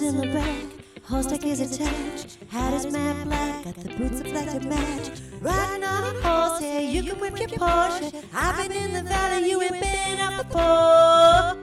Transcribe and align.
my 0.00 0.08
in 0.08 0.16
the 0.16 0.26
back, 0.26 0.64
horse 1.04 1.26
deck 1.26 1.44
is 1.44 1.60
attached. 1.60 2.38
Hat 2.48 2.72
is 2.74 2.92
matte 2.92 3.24
black, 3.24 3.64
got 3.64 3.74
the 3.76 3.88
boots 3.90 4.20
of 4.20 4.26
black 4.26 4.50
to 4.50 4.60
match. 4.68 5.10
Riding 5.40 5.84
on 5.84 6.16
a 6.16 6.20
horse, 6.20 6.60
hey, 6.60 6.90
you 6.90 7.02
can 7.02 7.18
whip 7.20 7.38
your 7.38 7.48
Porsche. 7.48 8.24
I've 8.34 8.68
been 8.68 8.82
in 8.82 8.92
the 8.92 9.02
valley, 9.08 9.50
you 9.50 9.62
ain't 9.62 9.80
been 9.80 10.20
up 10.20 10.48
before. 10.48 11.56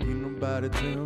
Ain't 0.00 0.22
nobody 0.22 0.68
tell 0.68 1.03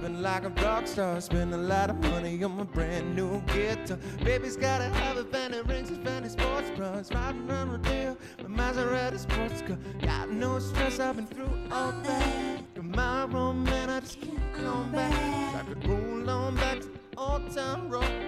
living 0.00 0.22
like 0.22 0.44
a 0.44 0.48
rock 0.62 0.86
star. 0.86 1.20
Spend 1.20 1.52
a 1.52 1.56
lot 1.56 1.90
of 1.90 1.96
money 2.10 2.42
on 2.42 2.56
my 2.56 2.64
brand 2.64 3.14
new 3.14 3.40
guitar. 3.42 3.98
Baby's 4.24 4.56
gotta 4.56 4.84
have 4.84 5.16
a 5.16 5.24
fanny 5.24 5.60
rings 5.62 5.90
and 5.90 6.02
fanny 6.04 6.28
sports 6.28 6.70
bras. 6.76 7.10
Riding 7.12 7.50
around 7.50 7.72
with 7.72 7.86
Rodeo, 7.86 8.16
my 8.48 8.72
Maserati 8.72 9.18
sports 9.18 9.62
car. 9.62 9.78
Got 10.00 10.30
no 10.30 10.58
stress, 10.58 11.00
I've 11.00 11.16
been 11.16 11.26
through 11.26 11.50
all 11.70 11.92
that. 11.92 12.74
Tomorrow, 12.74 13.52
man, 13.52 13.90
I 13.90 14.00
just 14.00 14.20
keep 14.20 14.38
going 14.56 14.90
back. 14.92 15.54
I 15.54 15.62
could 15.68 15.86
roll 15.86 16.30
on 16.30 16.56
back 16.56 16.80
to 16.80 16.90
Old 17.16 17.54
Town 17.54 17.90
Road. 17.90 18.19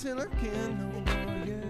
Till 0.00 0.20
I 0.20 0.26
can't 0.26 0.78
no 0.78 0.86
more. 0.86 1.04
Yeah. 1.44 1.64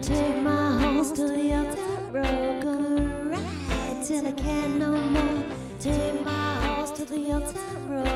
Take 0.00 0.36
my 0.42 0.80
horse 0.80 1.12
to 1.12 1.28
the 1.28 1.56
old. 1.58 1.76
Gonna 2.62 3.28
ride 3.28 4.02
till 4.06 4.26
I 4.26 4.32
can't 4.32 4.78
no 4.78 4.96
more. 4.96 5.44
Take 5.78 6.24
my 6.24 6.54
horse 6.64 6.90
to 6.92 7.04
the 7.04 7.32
old 7.34 7.54
road. 7.90 8.09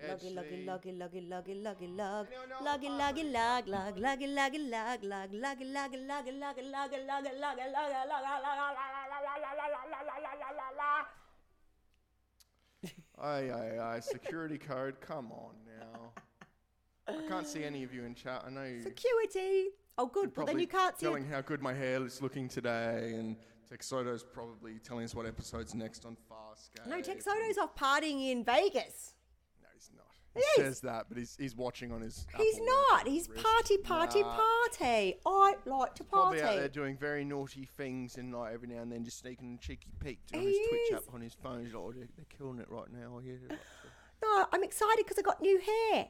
Actually- 0.00 0.34
loggy, 0.64 0.92
loggy, 0.92 1.20
loggy, 1.22 1.54
loggy, 1.54 1.86
log. 1.86 2.26
You 2.30 2.48
know, 2.48 2.56
Loggy, 2.62 2.86
I'm 2.88 2.98
loggy, 2.98 3.24
log, 3.24 3.68
log, 3.68 3.98
loggy, 3.98 4.26
loggy, 4.26 4.58
log, 4.58 5.02
log, 5.04 5.32
loggy, 5.32 5.64
loggy, 5.64 5.98
loggy, 5.98 6.32
loggy, 6.32 6.62
loggy, 6.62 7.02
loggy, 7.02 7.30
loggy, 7.40 7.40
loggy, 7.40 7.84
Aye, 13.18 13.50
aye, 13.50 13.78
aye. 13.80 14.00
Security 14.00 14.58
code. 14.58 15.00
Come 15.00 15.32
on 15.32 15.54
now. 15.66 16.12
I 17.06 17.26
can't 17.28 17.46
see 17.46 17.64
any 17.64 17.82
of 17.84 17.94
you 17.94 18.04
in 18.04 18.14
chat. 18.14 18.42
I 18.46 18.50
know 18.50 18.64
you. 18.64 18.82
Security. 18.82 19.70
Oh, 19.96 20.06
good. 20.06 20.36
Well, 20.36 20.44
then 20.46 20.54
probably 20.56 20.60
you 20.62 20.68
can't 20.68 20.98
see. 20.98 21.06
telling 21.06 21.24
how 21.24 21.40
good 21.40 21.62
my 21.62 21.72
hair 21.72 22.04
is 22.04 22.20
looking 22.20 22.48
today, 22.48 23.14
and 23.16 23.36
Texoto's 23.70 24.22
probably 24.22 24.78
telling 24.78 25.04
us 25.04 25.14
what 25.14 25.26
episode's 25.26 25.74
next 25.74 26.04
on 26.04 26.16
Farscape. 26.30 26.86
No, 26.86 27.00
Texoto's 27.00 27.58
off 27.58 27.74
partying 27.76 28.30
in 28.30 28.44
Vegas. 28.44 29.14
No, 29.62 29.68
he's 29.74 29.90
not. 29.96 30.04
He 30.56 30.62
says 30.62 30.80
that, 30.80 31.06
but 31.08 31.16
he's 31.16 31.36
he's 31.38 31.54
watching 31.56 31.92
on 31.92 32.00
his. 32.00 32.26
He's 32.36 32.54
Apple 32.56 32.66
not. 32.66 32.92
Watch 33.04 33.08
He's 33.12 33.28
wrist. 33.28 33.44
party, 33.44 33.76
party, 33.78 34.20
Nah. 34.22 34.36
party. 34.36 35.18
I 35.24 35.54
like 35.64 35.94
to 35.94 36.04
party. 36.04 36.06
Probably 36.10 36.42
out 36.42 36.50
there 36.52 36.58
party. 36.62 36.72
doing 36.74 36.96
very 36.96 37.24
naughty 37.24 37.68
things, 37.76 38.16
and 38.16 38.34
like 38.34 38.52
every 38.52 38.68
now 38.68 38.82
and 38.82 38.90
then 38.92 39.04
just 39.04 39.18
sneaking 39.18 39.58
a 39.60 39.64
cheeky 39.64 39.90
peek 40.00 40.20
on 40.34 40.40
He 40.40 40.46
his 40.48 40.58
Twitch 40.68 40.80
is. 40.90 40.96
app 41.08 41.14
on 41.14 41.20
his 41.20 41.34
phone. 41.34 41.64
He's 41.64 41.72
like, 41.74 41.82
oh, 41.82 41.92
they're, 41.92 42.08
they're 42.16 42.26
killing 42.36 42.58
it 42.58 42.68
right 42.68 42.90
now. 42.92 43.20
Yeah, 43.24 43.34
like, 43.48 43.58
so- 43.82 43.88
No, 44.22 44.46
I'm 44.52 44.64
excited 44.64 44.98
because 45.04 45.18
I 45.18 45.22
got 45.22 45.40
new 45.40 45.60
hair. 45.60 46.08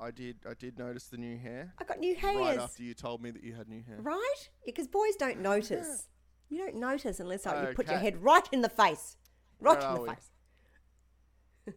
I 0.00 0.10
did. 0.10 0.36
I 0.48 0.54
did 0.54 0.78
notice 0.78 1.04
the 1.06 1.16
new 1.16 1.38
hair. 1.38 1.72
I 1.80 1.84
got 1.84 1.98
new 2.00 2.14
hair 2.16 2.36
Right 2.36 2.58
after 2.58 2.82
you 2.82 2.94
told 2.94 3.22
me 3.22 3.30
that 3.30 3.42
you 3.44 3.54
had 3.54 3.68
new 3.68 3.82
hair. 3.82 3.98
Right? 4.00 4.48
Because 4.66 4.86
boys 4.88 5.14
don't 5.16 5.40
notice. 5.40 6.08
You 6.54 6.60
don't 6.60 6.76
notice 6.76 7.18
unless 7.18 7.46
like, 7.46 7.68
you 7.68 7.74
put 7.74 7.88
your 7.88 7.98
head 7.98 8.22
right 8.22 8.48
in 8.52 8.60
the 8.62 8.68
face. 8.68 9.16
Right 9.60 9.76
Where 9.76 9.88
in 9.88 9.94
the 9.96 10.00
we? 10.02 10.08
face. 10.10 10.30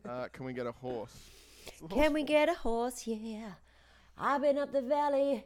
Uh, 0.08 0.28
can 0.32 0.46
we 0.46 0.54
get 0.54 0.68
a 0.68 0.72
horse? 0.72 1.18
It's 1.66 1.82
the 1.82 1.88
Can 1.88 2.14
we 2.14 2.20
one. 2.22 2.28
get 2.28 2.48
a 2.48 2.54
horse? 2.54 3.08
Yeah. 3.08 3.54
I've 4.20 4.44
been 4.44 4.60
up 4.60 4.72
the 4.72 4.84
valley. 4.84 5.46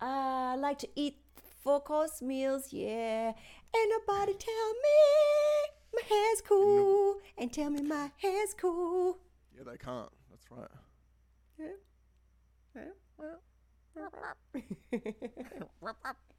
I 0.00 0.54
like 0.54 0.78
to 0.78 0.88
eat 0.94 1.16
four 1.64 1.80
course 1.80 2.22
meals. 2.22 2.72
Yeah. 2.72 3.32
Ain't 3.76 3.92
nobody 3.98 4.34
tell 4.34 4.70
me 4.86 5.72
my 5.94 6.02
hair's 6.08 6.40
cool. 6.42 7.16
And 7.36 7.52
tell 7.52 7.70
me 7.70 7.82
my 7.82 8.12
hair's 8.18 8.54
cool. 8.54 9.18
Yeah, 9.56 9.64
they 9.64 9.76
can't. 9.76 10.08
That's 10.30 10.48
right. 10.52 10.68
Yeah. 11.58 11.66
Yeah. 12.76 12.92
Well. 13.18 13.40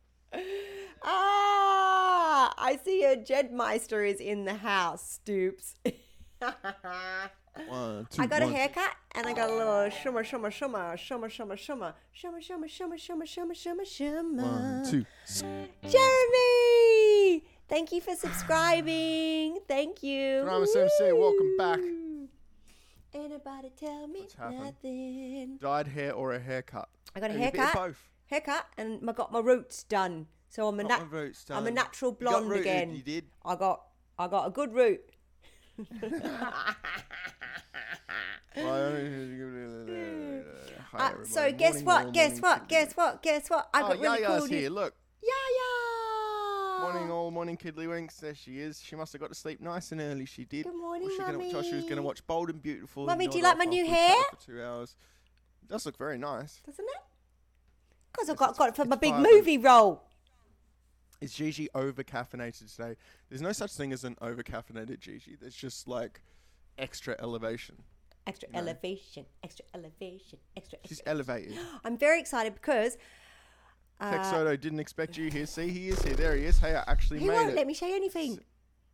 Ah, 1.05 2.53
I 2.57 2.79
see 2.83 3.03
a 3.03 3.17
Jedmeister 3.17 4.07
is 4.09 4.19
in 4.19 4.45
the 4.45 4.53
house, 4.55 5.11
Stoops. 5.11 5.75
One, 7.67 8.07
two, 8.09 8.21
I 8.21 8.25
got 8.25 8.41
a 8.41 8.47
haircut 8.47 8.95
and 9.13 9.27
I 9.27 9.33
got 9.33 9.49
a 9.49 9.53
little 9.55 9.89
shimmer, 9.89 10.23
shimmer, 10.23 10.49
shimmer, 10.49 10.97
shimmer, 10.97 11.29
shimmer, 11.29 11.55
shimmer, 11.57 11.93
shimmer, 12.11 12.41
shimmer, 12.41 12.67
shimmer, 12.67 12.97
shimmer, 12.97 13.25
shimmer, 13.27 13.53
shimmer, 13.55 13.85
shimmer. 13.85 14.43
One, 14.43 14.83
two. 14.89 15.05
Jeremy, 15.87 17.43
thank 17.69 17.91
you 17.91 18.01
for 18.01 18.15
subscribing. 18.15 19.59
Thank 19.67 20.01
you. 20.01 20.41
Dramas 20.43 20.75
MC, 20.75 21.11
welcome 21.13 21.57
back. 21.57 21.79
Anybody 23.13 23.71
tell 23.79 24.07
me 24.07 24.21
What's 24.21 24.33
happened? 24.33 24.59
nothing? 24.63 25.57
Dyed 25.61 25.87
hair 25.87 26.13
or 26.13 26.33
a 26.33 26.39
haircut? 26.39 26.89
I 27.15 27.19
got 27.19 27.29
a 27.29 27.33
Maybe 27.35 27.51
bit 27.51 27.59
of 27.59 27.65
haircut. 27.65 27.75
Both. 27.89 28.01
Haircut 28.33 28.65
and 28.77 29.07
I 29.07 29.13
got 29.13 29.31
my 29.31 29.39
roots 29.39 29.83
done. 29.83 30.25
So 30.49 30.67
I'm 30.67 30.79
a 30.79 30.83
nat- 30.83 31.07
roots 31.09 31.45
I'm 31.49 31.63
a 31.63 31.65
done. 31.65 31.75
natural 31.75 32.11
blonde 32.11 32.49
rooted, 32.49 32.61
again. 32.65 32.95
You 32.95 33.01
did. 33.03 33.25
I 33.45 33.55
got 33.55 33.81
I 34.17 34.27
got 34.27 34.47
a 34.47 34.49
good 34.51 34.73
root. 34.73 35.01
Uh, 40.95 41.09
so 41.23 41.41
everybody. 41.41 41.53
guess 41.57 41.73
Morning, 41.81 41.85
what? 41.85 42.05
all, 42.05 42.11
Guess 42.11 42.29
morning, 42.29 42.41
what? 42.41 42.69
Guess 42.69 42.93
what? 42.93 43.23
Guess 43.23 43.49
what? 43.49 43.69
I 43.73 43.81
Oh, 43.81 43.87
got 43.87 43.99
really 43.99 44.21
cool 44.25 44.45
here. 44.45 44.69
Look. 44.69 44.93
Yaya. 45.23 46.81
Morning, 46.81 47.11
all 47.11 47.31
morning, 47.31 47.57
Kidley 47.57 47.89
Winks. 47.89 48.17
There 48.17 48.35
she 48.35 48.59
is. 48.59 48.79
She 48.79 48.95
must 48.95 49.11
have 49.13 49.19
got 49.21 49.29
to 49.29 49.35
sleep 49.35 49.59
nice 49.59 49.91
and 49.91 49.99
early. 50.01 50.25
She 50.25 50.45
did. 50.45 50.65
Good 50.65 50.75
morning, 50.75 51.03
What's 51.07 51.15
she 51.15 51.21
gonna, 51.21 51.51
Josh 51.51 51.71
was 51.71 51.83
going 51.85 51.95
to 51.95 52.03
watch 52.03 52.25
Bold 52.27 52.49
and 52.51 52.61
Beautiful. 52.61 53.05
Mummy, 53.07 53.27
do 53.27 53.37
you 53.37 53.43
like 53.43 53.57
my 53.57 53.65
new 53.65 53.81
after 53.81 53.91
we 53.91 53.97
chatted 53.97 54.15
hair? 54.15 54.23
For 54.39 54.45
two 54.45 54.61
hours. 54.63 54.95
It 55.63 55.69
does 55.69 55.85
look 55.87 55.97
very 55.97 56.17
nice. 56.19 56.61
Doesn't 56.63 56.85
it? 56.85 57.01
Because 58.13 58.29
I 58.29 58.35
got 58.35 58.57
got 58.57 58.69
it 58.69 58.75
for 58.75 58.85
my 58.85 58.95
big 58.95 59.15
movie 59.15 59.57
role. 59.57 60.03
Is 61.19 61.33
Gigi 61.33 61.69
over 61.73 62.03
caffeinated 62.03 62.75
today? 62.75 62.95
There's 63.29 63.41
no 63.41 63.53
such 63.53 63.71
thing 63.73 63.93
as 63.93 64.03
an 64.03 64.17
over 64.21 64.43
caffeinated 64.43 64.99
Gigi. 64.99 65.37
There's 65.39 65.55
just 65.55 65.87
like 65.87 66.21
extra 66.77 67.15
elevation. 67.19 67.75
Extra 68.27 68.49
No. 68.51 68.59
elevation. 68.59 69.25
Extra 69.43 69.65
elevation. 69.73 70.39
Extra. 70.55 70.79
She's 70.85 70.99
extra. 70.99 71.11
elevated. 71.11 71.57
I'm 71.83 71.97
very 71.97 72.19
excited 72.19 72.53
because 72.53 72.97
uh, 73.99 74.55
didn't 74.55 74.79
expect 74.79 75.17
you 75.17 75.29
here. 75.29 75.45
See, 75.45 75.69
he 75.69 75.89
is 75.89 76.01
here. 76.01 76.15
There 76.15 76.35
he 76.35 76.45
is. 76.45 76.57
Hey, 76.59 76.75
I 76.75 76.83
actually 76.87 77.19
he 77.19 77.27
made 77.27 77.35
won't 77.35 77.49
it. 77.51 77.55
let 77.55 77.67
me 77.67 77.73
show 77.73 77.87
you 77.87 77.95
anything. 77.95 78.39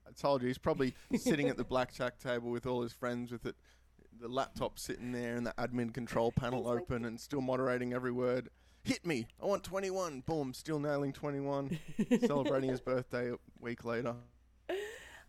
I 0.08 0.12
told 0.12 0.42
you 0.42 0.48
he's 0.48 0.58
probably 0.58 0.96
sitting 1.16 1.50
at 1.50 1.58
the 1.58 1.64
blackjack 1.64 2.20
table 2.20 2.50
with 2.50 2.66
all 2.66 2.82
his 2.82 2.94
friends 2.94 3.32
with 3.32 3.46
it, 3.46 3.56
the 4.20 4.28
laptop 4.28 4.78
sitting 4.80 5.12
there 5.12 5.36
and 5.36 5.46
the 5.46 5.54
admin 5.58 5.94
control 5.94 6.32
panel 6.36 6.68
open 6.68 7.06
and 7.06 7.20
still 7.20 7.42
moderating 7.42 7.94
every 7.94 8.12
word. 8.12 8.50
Hit 8.84 9.06
me! 9.06 9.28
I 9.42 9.46
want 9.46 9.64
21. 9.64 10.22
Boom! 10.22 10.54
Still 10.54 10.80
nailing 10.80 11.14
21. 11.14 11.78
Celebrating 12.26 12.70
his 12.70 12.82
birthday 12.82 13.32
a 13.32 13.36
week 13.60 13.86
later. 13.86 14.16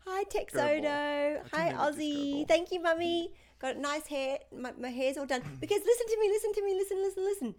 Hi. 0.06 0.25
Texodo. 0.25 1.41
Hi, 1.52 1.70
can 1.70 1.76
never 1.76 1.93
just 1.93 1.99
go 1.99 2.02
Ozzy. 2.02 2.32
ball. 2.32 2.44
Thank 2.47 2.73
you, 2.73 2.81
Mummy. 2.82 3.32
Got 3.61 3.76
nice 3.76 4.06
hair. 4.06 4.38
My, 4.56 4.73
my 4.79 4.88
hair's 4.88 5.17
all 5.17 5.26
done. 5.26 5.43
Because 5.61 5.81
listen 5.85 6.06
to 6.06 6.19
me, 6.20 6.29
listen 6.29 6.52
to 6.55 6.64
me, 6.64 6.75
listen, 6.75 7.02
listen, 7.02 7.25
listen. 7.25 7.55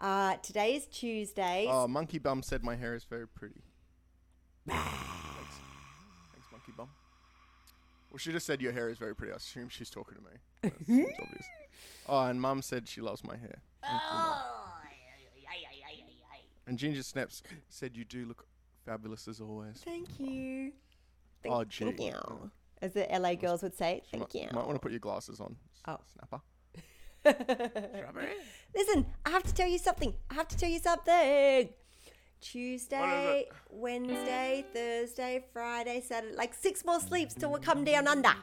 Uh, 0.00 0.36
today 0.42 0.74
is 0.74 0.86
Tuesday. 0.86 1.66
Oh, 1.68 1.86
Monkey 1.88 2.18
Bum 2.18 2.42
said 2.42 2.62
my 2.64 2.76
hair 2.76 2.94
is 2.94 3.04
very 3.04 3.26
pretty. 3.28 3.62
Thanks. 4.68 4.82
Thanks, 6.32 6.46
Monkey 6.50 6.72
Bum. 6.76 6.88
Well, 8.10 8.18
she 8.18 8.30
just 8.32 8.46
said 8.46 8.60
your 8.60 8.72
hair 8.72 8.88
is 8.90 8.98
very 8.98 9.14
pretty. 9.14 9.32
I 9.32 9.36
assume 9.36 9.68
she's 9.68 9.90
talking 9.90 10.16
to 10.16 10.22
me. 10.22 10.36
That 10.62 10.86
seems 10.86 11.12
obvious. 11.22 11.46
Oh, 12.08 12.20
and 12.24 12.40
Mum 12.40 12.62
said 12.62 12.88
she 12.88 13.00
loves 13.00 13.24
my 13.24 13.36
hair. 13.36 13.62
Mum. 13.82 14.42
And 16.66 16.78
Ginger 16.78 17.02
Snaps 17.02 17.42
said 17.68 17.96
you 17.96 18.04
do 18.04 18.24
look 18.26 18.46
fabulous 18.86 19.28
as 19.28 19.40
always. 19.40 19.82
Thank 19.84 20.18
you. 20.20 20.72
Thank, 21.42 21.54
Oh, 21.54 21.64
gee. 21.64 21.84
thank 21.86 22.00
you. 22.00 22.50
As 22.80 22.92
the 22.92 23.06
LA 23.10 23.34
girls 23.34 23.62
would 23.62 23.74
say, 23.76 24.02
thank 24.10 24.34
might, 24.34 24.34
you. 24.42 24.48
might 24.52 24.66
want 24.66 24.74
to 24.74 24.80
put 24.80 24.90
your 24.92 25.00
glasses 25.00 25.40
on. 25.40 25.56
Oh. 25.86 25.98
Snapper. 26.12 26.40
Listen, 28.74 29.06
I 29.24 29.30
have 29.30 29.44
to 29.44 29.54
tell 29.54 29.68
you 29.68 29.78
something. 29.78 30.14
I 30.30 30.34
have 30.34 30.48
to 30.48 30.56
tell 30.56 30.68
you 30.68 30.80
something. 30.80 31.68
Tuesday. 32.40 33.46
Wednesday, 33.70 34.64
Thursday, 34.74 35.44
Friday, 35.52 36.00
Saturday, 36.00 36.34
like 36.34 36.54
six 36.54 36.84
more 36.84 36.98
sleeps 37.00 37.34
till 37.34 37.52
we 37.52 37.60
come 37.60 37.84
down 37.84 38.08
under. 38.08 38.34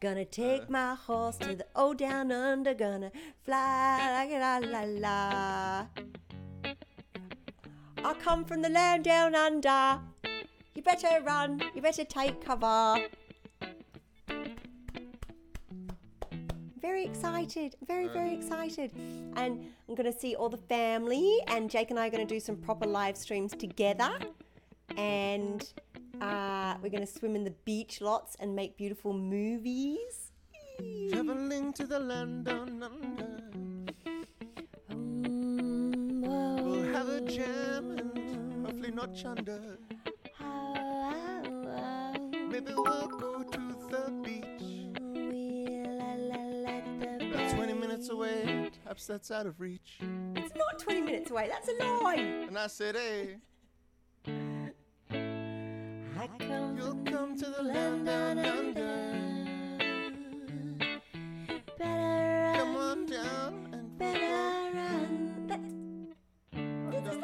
Gonna 0.00 0.24
take 0.24 0.62
uh. 0.62 0.66
my 0.68 0.94
horse 0.94 1.36
to 1.38 1.54
the 1.54 1.66
old 1.74 1.98
down 1.98 2.30
under, 2.30 2.74
gonna 2.74 3.10
fly 3.44 4.12
like 4.12 4.30
a 4.30 4.38
la 4.38 4.58
la 4.58 4.82
la. 4.84 5.86
I 8.04 8.14
come 8.14 8.44
from 8.44 8.62
the 8.62 8.68
land 8.68 9.04
down 9.04 9.34
under. 9.34 10.00
You 10.74 10.82
better 10.82 11.22
run, 11.24 11.62
you 11.74 11.80
better 11.80 12.04
take 12.04 12.44
cover. 12.44 12.98
very 16.96 17.04
excited, 17.04 17.74
very, 17.86 18.08
very 18.08 18.30
uh. 18.30 18.38
excited. 18.38 18.90
And 19.34 19.66
I'm 19.88 19.94
going 19.94 20.10
to 20.10 20.18
see 20.18 20.34
all 20.34 20.48
the 20.48 20.56
family, 20.56 21.38
and 21.48 21.68
Jake 21.68 21.90
and 21.90 21.98
I 21.98 22.06
are 22.06 22.10
going 22.10 22.26
to 22.26 22.34
do 22.34 22.40
some 22.40 22.56
proper 22.56 22.86
live 22.86 23.16
streams 23.16 23.52
together. 23.52 24.18
And 24.96 25.68
uh, 26.20 26.74
we're 26.82 26.88
going 26.90 27.04
to 27.06 27.12
swim 27.12 27.36
in 27.36 27.44
the 27.44 27.54
beach 27.64 28.00
lots 28.00 28.36
and 28.40 28.54
make 28.54 28.76
beautiful 28.76 29.12
movies. 29.12 30.32
Traveling 31.10 31.72
to 31.74 31.86
the 31.86 31.98
land 31.98 32.44
down 32.44 32.82
under. 32.82 33.42
Mm, 34.90 36.22
We'll 36.64 36.92
have 36.92 37.08
a 37.08 37.20
jam 37.22 37.90
and 37.98 38.66
hopefully 38.66 38.90
not 38.90 39.14
chunder. 39.14 39.78
Maybe 42.50 42.72
we'll 42.74 43.06
go 43.08 43.42
to 43.42 43.58
the 43.90 44.10
beach. 44.22 44.44
About 47.34 47.50
20 47.54 47.72
minutes 47.74 48.08
away, 48.08 48.70
perhaps 48.82 49.06
that's 49.06 49.30
out 49.30 49.46
of 49.46 49.60
reach. 49.60 49.98
It's 50.36 50.54
not 50.56 50.78
20 50.78 51.02
minutes 51.02 51.30
away, 51.30 51.48
that's 51.48 51.68
a 51.68 51.72
lie. 52.02 52.16
And 52.48 52.58
I 52.58 52.66
said, 52.68 52.96
hey, 52.96 53.36
I 56.34 56.38
come 56.38 56.76
you'll 56.76 56.94
come 57.04 57.36
to 57.38 57.46
the 57.46 57.62
land 57.62 58.06
down 58.06 58.38
under. 58.38 59.12
better 61.78 62.52
Come 62.58 62.74
run, 62.76 62.76
on 62.76 63.06
down 63.06 63.68
and 63.72 63.98
better 63.98 64.70
run. 64.74 66.14
That's 66.92 67.16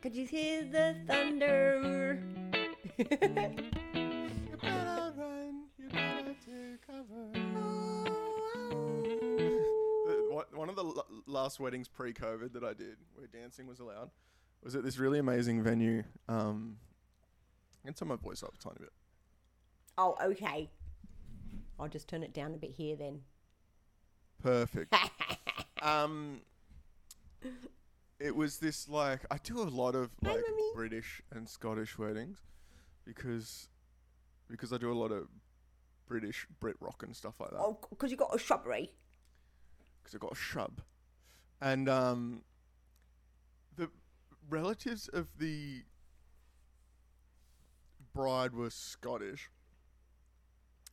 Could 0.00 0.14
you 0.14 0.26
hear 0.26 0.64
the 0.64 0.96
thunder? 1.06 2.22
You 2.96 3.04
better 4.62 5.12
run, 5.16 5.64
you 5.78 5.88
better 5.90 6.34
take 6.44 6.86
cover. 6.86 7.32
The- 10.06 10.28
what- 10.30 10.54
One 10.54 10.68
of 10.68 10.76
the 10.76 10.84
l- 10.84 11.06
last 11.26 11.60
weddings 11.60 11.88
pre-COVID 11.88 12.52
that 12.54 12.64
I 12.64 12.72
did, 12.74 12.96
where 13.14 13.26
dancing 13.26 13.66
was 13.66 13.80
allowed, 13.80 14.10
was 14.62 14.74
at 14.74 14.82
this 14.82 14.98
really 14.98 15.18
amazing 15.18 15.62
venue. 15.62 16.02
Um, 16.28 16.78
and 17.84 17.96
turn 17.96 18.08
my 18.08 18.16
voice 18.16 18.42
up 18.42 18.54
a 18.54 18.58
tiny 18.58 18.76
bit. 18.80 18.92
oh, 19.96 20.16
okay. 20.22 20.70
I'll 21.80 21.88
just 21.88 22.08
turn 22.08 22.22
it 22.22 22.32
down 22.34 22.54
a 22.54 22.56
bit 22.56 22.72
here 22.72 22.96
then. 22.96 23.20
Perfect. 24.42 24.94
um, 25.82 26.40
it 28.18 28.34
was 28.34 28.58
this 28.58 28.88
like 28.88 29.24
I 29.30 29.38
do 29.42 29.60
a 29.60 29.62
lot 29.62 29.94
of 29.94 30.10
Hi, 30.24 30.32
like. 30.32 30.44
British 30.74 31.22
and 31.32 31.48
Scottish 31.48 31.96
weddings 31.98 32.38
because 33.04 33.68
because 34.50 34.72
I 34.72 34.78
do 34.78 34.90
a 34.90 34.94
lot 34.94 35.12
of 35.12 35.28
British 36.06 36.46
Brit 36.58 36.76
rock 36.80 37.02
and 37.04 37.14
stuff 37.14 37.34
like 37.38 37.50
that. 37.50 37.58
Oh, 37.60 37.78
because 37.90 38.10
you 38.10 38.16
got 38.16 38.34
a 38.34 38.38
shrubbery. 38.38 38.90
because 40.02 40.14
I 40.14 40.18
got 40.18 40.32
a 40.32 40.36
shrub, 40.36 40.80
and 41.60 41.88
um, 41.88 42.42
the 43.76 43.88
relatives 44.48 45.08
of 45.08 45.28
the 45.38 45.82
bride 48.18 48.52
were 48.52 48.68
Scottish, 48.68 49.48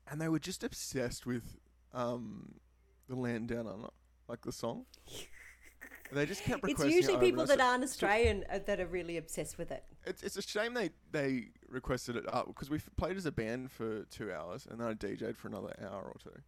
and 0.08 0.22
they 0.22 0.30
were 0.30 0.38
just 0.38 0.64
obsessed 0.64 1.26
with 1.26 1.58
um, 1.92 2.54
the 3.10 3.16
land 3.16 3.48
down 3.48 3.68
under, 3.68 3.88
like 4.28 4.42
the 4.42 4.52
song. 4.52 4.86
they 6.12 6.28
just 6.28 6.44
kept 6.44 6.60
It's 6.64 6.74
requesting. 6.74 6.86
it 6.86 6.90
It's 6.90 6.96
usually 6.96 7.16
over, 7.16 7.26
people 7.26 7.46
that 7.48 7.60
aren't 7.60 7.84
Australian 7.84 8.46
uh, 8.48 8.60
that 8.68 8.80
are 8.80 8.86
really 8.86 9.18
obsessed 9.18 9.58
with 9.58 9.72
it. 9.72 9.84
It's 10.06 10.22
it's 10.22 10.38
a 10.38 10.42
shame 10.44 10.76
they 10.76 10.92
they 11.12 11.48
requested 11.68 12.16
it 12.16 12.32
up 12.32 12.46
because 12.46 12.70
we 12.70 12.80
played 12.96 13.18
as 13.18 13.26
a 13.26 13.32
band 13.32 13.72
for 13.72 14.04
two 14.04 14.32
hours 14.32 14.68
and 14.70 14.80
then 14.80 14.88
I 14.88 14.94
DJ'd 14.94 15.36
for 15.36 15.48
another 15.48 15.74
hour 15.82 16.04
or 16.04 16.18
two. 16.24 16.40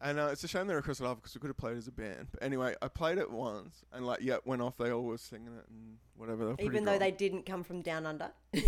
And 0.00 0.18
uh, 0.18 0.28
it's 0.32 0.44
a 0.44 0.48
shame 0.48 0.68
they 0.68 0.74
requested 0.74 1.04
it 1.04 1.10
up 1.10 1.16
because 1.16 1.34
we 1.34 1.40
could 1.40 1.48
have 1.48 1.58
played 1.58 1.76
as 1.76 1.88
a 1.88 1.92
band. 1.92 2.28
But 2.30 2.42
anyway, 2.42 2.74
I 2.80 2.88
played 2.88 3.18
it 3.18 3.30
once 3.30 3.84
and 3.92 4.06
like 4.06 4.20
yeah, 4.22 4.38
went 4.46 4.62
off. 4.62 4.78
They 4.78 4.90
all 4.90 5.02
were 5.02 5.18
singing 5.18 5.48
it 5.48 5.66
and 5.68 5.98
whatever. 6.16 6.54
Even 6.58 6.84
though 6.86 6.98
they 6.98 7.10
didn't 7.10 7.44
come 7.44 7.62
from 7.64 7.82
down 7.82 8.06
under. 8.06 8.30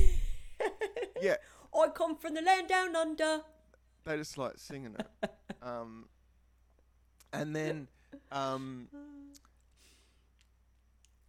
yeah, 1.23 1.37
I 1.79 1.89
come 1.89 2.17
from 2.17 2.35
the 2.35 2.43
land 2.43 2.69
down 2.69 2.95
under. 2.97 3.43
they 4.05 4.17
just 4.17 4.37
like 4.39 4.55
singing 4.59 4.97
it. 4.99 5.31
Um, 5.63 6.07
and 7.35 7.55
then 7.55 7.87
um, 8.33 8.89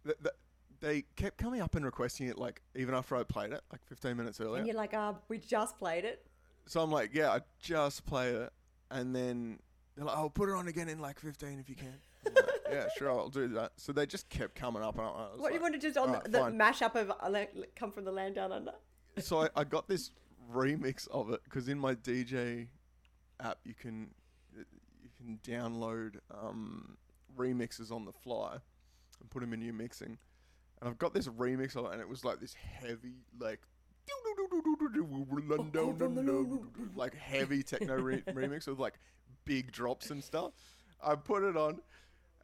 th- 0.04 0.16
th- 0.22 0.34
they 0.80 1.02
kept 1.16 1.36
coming 1.38 1.60
up 1.60 1.74
and 1.74 1.84
requesting 1.84 2.28
it, 2.28 2.38
like 2.38 2.62
even 2.74 2.94
after 2.94 3.14
I 3.16 3.22
played 3.24 3.52
it, 3.52 3.60
like 3.70 3.84
15 3.84 4.16
minutes 4.16 4.40
earlier. 4.40 4.56
And 4.58 4.66
you're 4.66 4.76
like, 4.76 4.94
uh, 4.94 5.12
we 5.28 5.36
just 5.38 5.78
played 5.78 6.04
it. 6.04 6.24
So 6.66 6.80
I'm 6.80 6.90
like, 6.90 7.10
yeah, 7.12 7.30
I 7.30 7.40
just 7.60 8.06
played 8.06 8.34
it, 8.34 8.52
and 8.90 9.14
then 9.14 9.58
they're 9.96 10.04
like, 10.06 10.16
"Oh, 10.16 10.28
put 10.30 10.48
it 10.48 10.54
on 10.54 10.68
again 10.68 10.88
in 10.88 10.98
like 11.00 11.18
15 11.20 11.58
if 11.58 11.68
you 11.68 11.74
can." 11.76 11.98
Like, 12.24 12.44
yeah, 12.70 12.86
sure, 12.96 13.10
I'll 13.10 13.28
do 13.28 13.48
that. 13.48 13.72
So 13.76 13.92
they 13.92 14.06
just 14.06 14.28
kept 14.30 14.54
coming 14.54 14.82
up, 14.82 14.94
and 14.96 15.04
I 15.04 15.10
was 15.10 15.30
What 15.38 15.42
like, 15.50 15.54
you 15.54 15.60
want 15.60 15.78
to 15.80 15.92
do 15.92 16.00
on 16.00 16.08
"Alright, 16.08 16.24
the, 16.24 16.30
the 16.30 16.38
fine." 16.38 16.58
mashup 16.58 16.94
of 16.94 17.10
uh, 17.10 17.44
come 17.76 17.90
from 17.90 18.04
the 18.04 18.12
land 18.12 18.36
down 18.36 18.52
under? 18.52 18.72
So 19.18 19.42
I, 19.42 19.48
I 19.56 19.64
got 19.64 19.88
this 19.88 20.10
remix 20.52 21.08
of 21.08 21.30
it 21.30 21.40
because 21.44 21.68
in 21.68 21.78
my 21.78 21.94
DJ 21.94 22.68
app 23.40 23.58
you 23.64 23.74
can 23.74 24.10
you 24.56 25.10
can 25.18 25.38
download 25.46 26.16
um, 26.30 26.96
remixes 27.36 27.90
on 27.90 28.04
the 28.04 28.12
fly 28.12 28.58
and 29.20 29.30
put 29.30 29.40
them 29.40 29.52
in 29.52 29.62
your 29.62 29.74
mixing. 29.74 30.18
And 30.80 30.90
I've 30.90 30.98
got 30.98 31.14
this 31.14 31.28
remix 31.28 31.76
of 31.76 31.86
it, 31.86 31.92
and 31.92 32.00
it 32.00 32.08
was 32.08 32.24
like 32.24 32.40
this 32.40 32.54
heavy, 32.54 33.14
like 33.38 33.60
like 36.96 37.14
heavy 37.14 37.62
techno 37.62 37.94
re- 37.94 38.22
remix 38.28 38.66
with 38.66 38.78
like 38.78 38.94
big 39.44 39.70
drops 39.72 40.10
and 40.10 40.22
stuff. 40.22 40.52
I 41.04 41.14
put 41.14 41.42
it 41.44 41.56
on, 41.56 41.80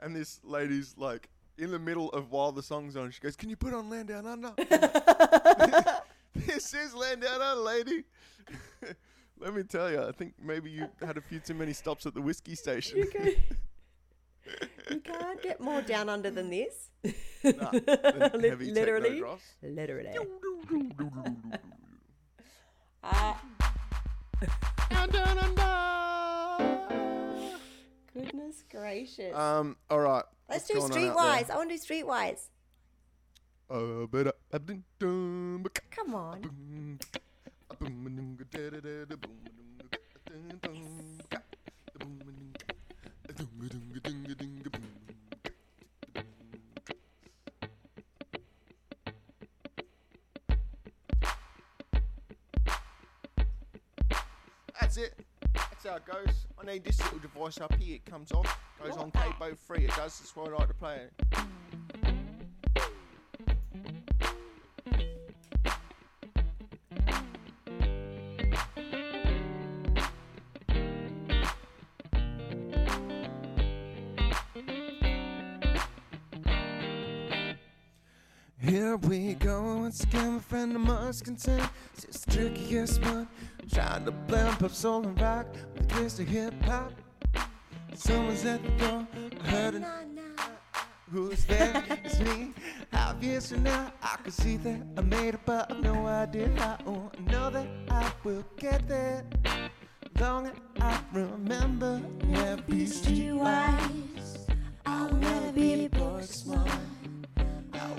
and 0.00 0.14
this 0.14 0.40
lady's 0.44 0.94
like 0.96 1.28
in 1.58 1.70
the 1.70 1.78
middle 1.78 2.10
of 2.10 2.30
while 2.30 2.52
the 2.52 2.62
song's 2.62 2.96
on. 2.96 3.10
She 3.10 3.20
goes, 3.20 3.36
"Can 3.36 3.50
you 3.50 3.56
put 3.56 3.74
on 3.74 3.90
Land 3.90 4.08
Down 4.08 4.26
Under?" 4.26 4.54
This 6.58 6.74
is 6.74 6.92
Land 6.92 7.20
Down 7.22 7.40
Under, 7.40 7.60
lady. 7.62 8.02
Let 9.38 9.54
me 9.54 9.62
tell 9.62 9.88
you, 9.92 10.02
I 10.02 10.10
think 10.10 10.34
maybe 10.42 10.68
you 10.70 10.88
had 11.00 11.16
a 11.16 11.20
few 11.20 11.38
too 11.38 11.54
many 11.54 11.72
stops 11.72 12.04
at 12.04 12.14
the 12.14 12.20
whiskey 12.20 12.56
station. 12.56 12.98
You, 12.98 13.06
can, 13.06 13.26
you 14.90 15.00
can't 15.00 15.40
get 15.40 15.60
more 15.60 15.82
down 15.82 16.08
under 16.08 16.30
than 16.32 16.50
this. 16.50 16.90
Nah, 17.44 17.70
Li- 17.70 18.48
heavy 18.48 18.72
literally. 18.72 19.22
Literally. 19.62 20.18
Uh, 23.04 23.34
Down, 24.90 25.08
down, 25.10 25.38
under. 25.38 25.68
goodness 28.12 28.64
gracious. 28.68 29.32
Um. 29.36 29.76
All 29.88 30.00
right. 30.00 30.24
Let's 30.48 30.66
do 30.66 30.74
going 30.74 30.90
on 30.90 30.90
out 30.90 30.94
there? 30.94 31.12
Streetwise. 31.14 31.50
I 31.50 31.56
want 31.56 31.70
to 31.70 31.76
do 31.76 31.82
Streetwise. 31.84 32.08
Uh, 32.08 32.08
but, 32.08 32.16
uh, 32.18 32.42
uh, 32.42 32.46
dun, 32.46 32.46
dun, 32.46 32.46
but- 32.46 32.48
Come 35.90 36.14
on. 36.14 36.98
That's 54.80 54.96
it. 54.96 55.14
That's 55.52 55.84
how 55.84 55.96
it 55.96 56.06
goes. 56.06 56.46
I 56.58 56.64
need 56.64 56.84
this 56.84 56.98
little 57.02 57.18
device 57.18 57.60
up 57.60 57.74
here. 57.74 57.96
It 57.96 58.06
comes 58.06 58.32
off, 58.32 58.58
goes 58.82 58.96
on 58.96 59.10
Cabo 59.10 59.54
free. 59.54 59.84
It 59.84 59.94
does. 59.94 60.18
That's 60.18 60.34
why 60.34 60.44
I 60.44 60.48
like 60.58 60.68
to 60.68 60.74
play 60.74 60.96
it. 60.96 61.12
Hmm. 61.34 61.67
We 79.02 79.34
go 79.34 79.76
once 79.78 80.02
again, 80.02 80.34
my 80.34 80.38
friend 80.38 80.74
of 80.74 80.80
must 80.80 81.24
contend. 81.24 81.68
It's 81.96 82.24
the 82.24 82.30
trickiest 82.30 83.02
one. 83.02 83.28
Trying 83.72 84.04
to 84.06 84.12
blend 84.12 84.58
pop 84.58 84.70
soul 84.70 85.04
and 85.06 85.20
rock 85.20 85.46
with 85.74 85.84
a 85.84 85.94
twist 85.94 86.20
of 86.20 86.28
hip 86.28 86.54
hop. 86.62 86.92
Someone's 87.94 88.44
at 88.44 88.62
the 88.62 88.70
door. 88.70 89.06
I 89.44 89.48
heard 89.48 89.74
it. 89.76 89.82
Who's 91.10 91.44
there? 91.44 91.84
it's 92.04 92.18
me. 92.20 92.52
Five 92.90 93.22
years 93.22 93.50
from 93.50 93.62
now, 93.64 93.92
I 94.02 94.16
can 94.22 94.32
see 94.32 94.56
that 94.58 94.82
I 94.96 95.00
made 95.02 95.34
it, 95.34 95.40
but 95.44 95.70
I've 95.70 95.80
no 95.80 96.06
idea 96.06 96.50
how. 96.56 96.78
Oh, 96.86 97.10
I 97.16 97.30
know 97.30 97.50
that 97.50 97.66
I 97.90 98.12
will 98.24 98.44
get 98.58 98.86
there. 98.88 99.24
Long 100.20 100.46
as 100.46 100.54
I 100.80 101.00
remember, 101.12 102.00
never 102.24 102.62
be 102.62 102.86
streetwise. 102.86 104.48
I'll 104.86 105.12
never 105.12 105.52
be 105.52 105.88
book 105.88 106.22
smart. 106.22 106.70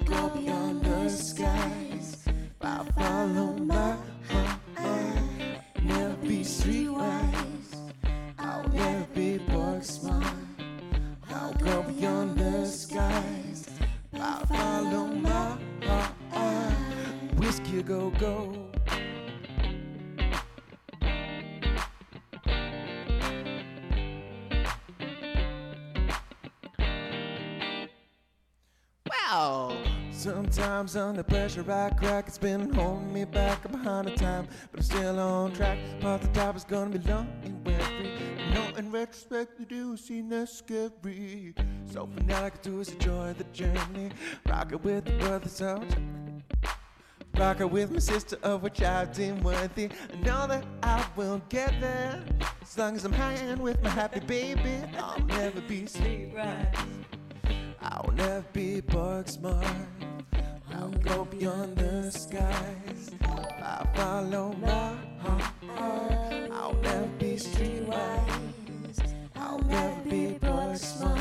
Go 0.10 0.30
beyond 0.30 0.84
the 0.84 1.08
skies. 1.08 2.26
I'll 2.62 2.84
follow 2.98 3.54
my 3.54 3.96
heart. 4.28 5.20
Never 5.84 6.16
be 6.16 6.42
streetwise. 6.42 7.76
I'll 8.40 8.68
never 8.70 9.06
be 9.14 9.38
book 9.38 9.84
smart. 9.84 10.34
I'll 11.30 11.54
go 11.54 11.84
beyond 11.84 12.40
the 12.40 12.66
skies. 12.66 13.70
I'll 14.14 14.46
follow 14.48 15.06
my 15.06 15.58
heart. 15.86 16.74
Whiskey 17.38 17.84
go 17.84 18.10
go. 18.10 18.66
Wow. 29.08 29.79
Sometimes 30.20 30.98
under 30.98 31.24
pressure 31.24 31.64
I 31.72 31.92
crack. 31.92 32.28
It's 32.28 32.38
been 32.38 32.74
holding 32.74 33.14
me 33.14 33.24
back. 33.24 33.64
I'm 33.64 33.72
behind 33.72 34.10
the 34.10 34.16
time, 34.16 34.50
but 34.70 34.82
I'm 34.82 34.84
still 34.84 35.18
on 35.18 35.54
track. 35.54 35.80
Part 36.02 36.22
the 36.22 36.28
top 36.28 36.58
is 36.58 36.66
gonna 36.66 36.90
be 36.90 37.10
long 37.10 37.30
and 37.46 37.66
well 37.66 37.80
free. 37.80 38.12
No, 38.54 38.76
in 38.76 38.92
retrospect, 38.92 39.58
you 39.58 39.66
do 39.66 39.96
seem 39.96 40.30
less 40.30 40.52
scary. 40.52 41.54
So 41.90 42.10
for 42.14 42.24
now, 42.24 42.44
I 42.44 42.50
can 42.50 42.60
do 42.62 42.82
is 42.82 42.90
enjoy 42.90 43.34
the 43.38 43.46
journey. 43.54 44.12
Rock 44.46 44.74
it 44.74 44.84
with 44.84 45.06
the 45.06 45.14
brothers 45.14 45.62
out. 45.62 45.88
Rock 47.38 47.62
it 47.62 47.72
with 47.72 47.90
my 47.90 48.00
sister, 48.00 48.38
of 48.44 48.62
which 48.62 48.82
I've 48.82 49.16
been 49.16 49.42
worthy. 49.42 49.86
I 49.86 50.18
know 50.18 50.48
that 50.48 50.66
I 50.84 51.06
will 51.16 51.42
get 51.48 51.80
there. 51.80 52.22
As 52.62 52.78
long 52.78 52.94
as 52.98 53.06
I'm 53.06 53.14
hanging 53.14 53.60
with 53.60 53.82
my 53.82 53.90
happy 53.90 54.20
baby, 54.20 54.84
I'll 54.98 55.18
never 55.22 55.62
be 55.62 55.84
streetwise. 55.84 57.00
I'll 57.82 58.12
never 58.16 58.46
be 58.54 58.82
bug 58.82 59.28
smart. 59.28 59.66
I'll 60.74 60.90
go 60.90 61.26
beyond 61.26 61.78
the 61.78 62.12
skies. 62.12 63.12
I 63.22 63.88
follow 63.96 64.54
my 64.54 64.96
heart. 65.20 66.52
I'll 66.52 66.74
never 66.82 67.08
be 67.20 67.36
streetwise. 67.36 69.16
I'll 69.36 69.60
never 69.60 70.10
be 70.10 70.34
bug 70.40 70.76
smart. 70.78 71.20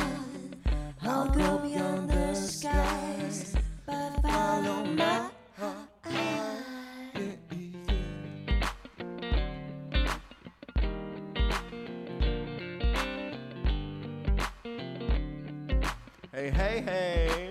I'll 1.03 1.29
go 1.31 1.59
beyond 1.59 2.11
the 2.11 2.35
skies. 2.35 3.55
Hey, 16.38 16.50
hey, 16.50 16.80
hey. 16.83 17.48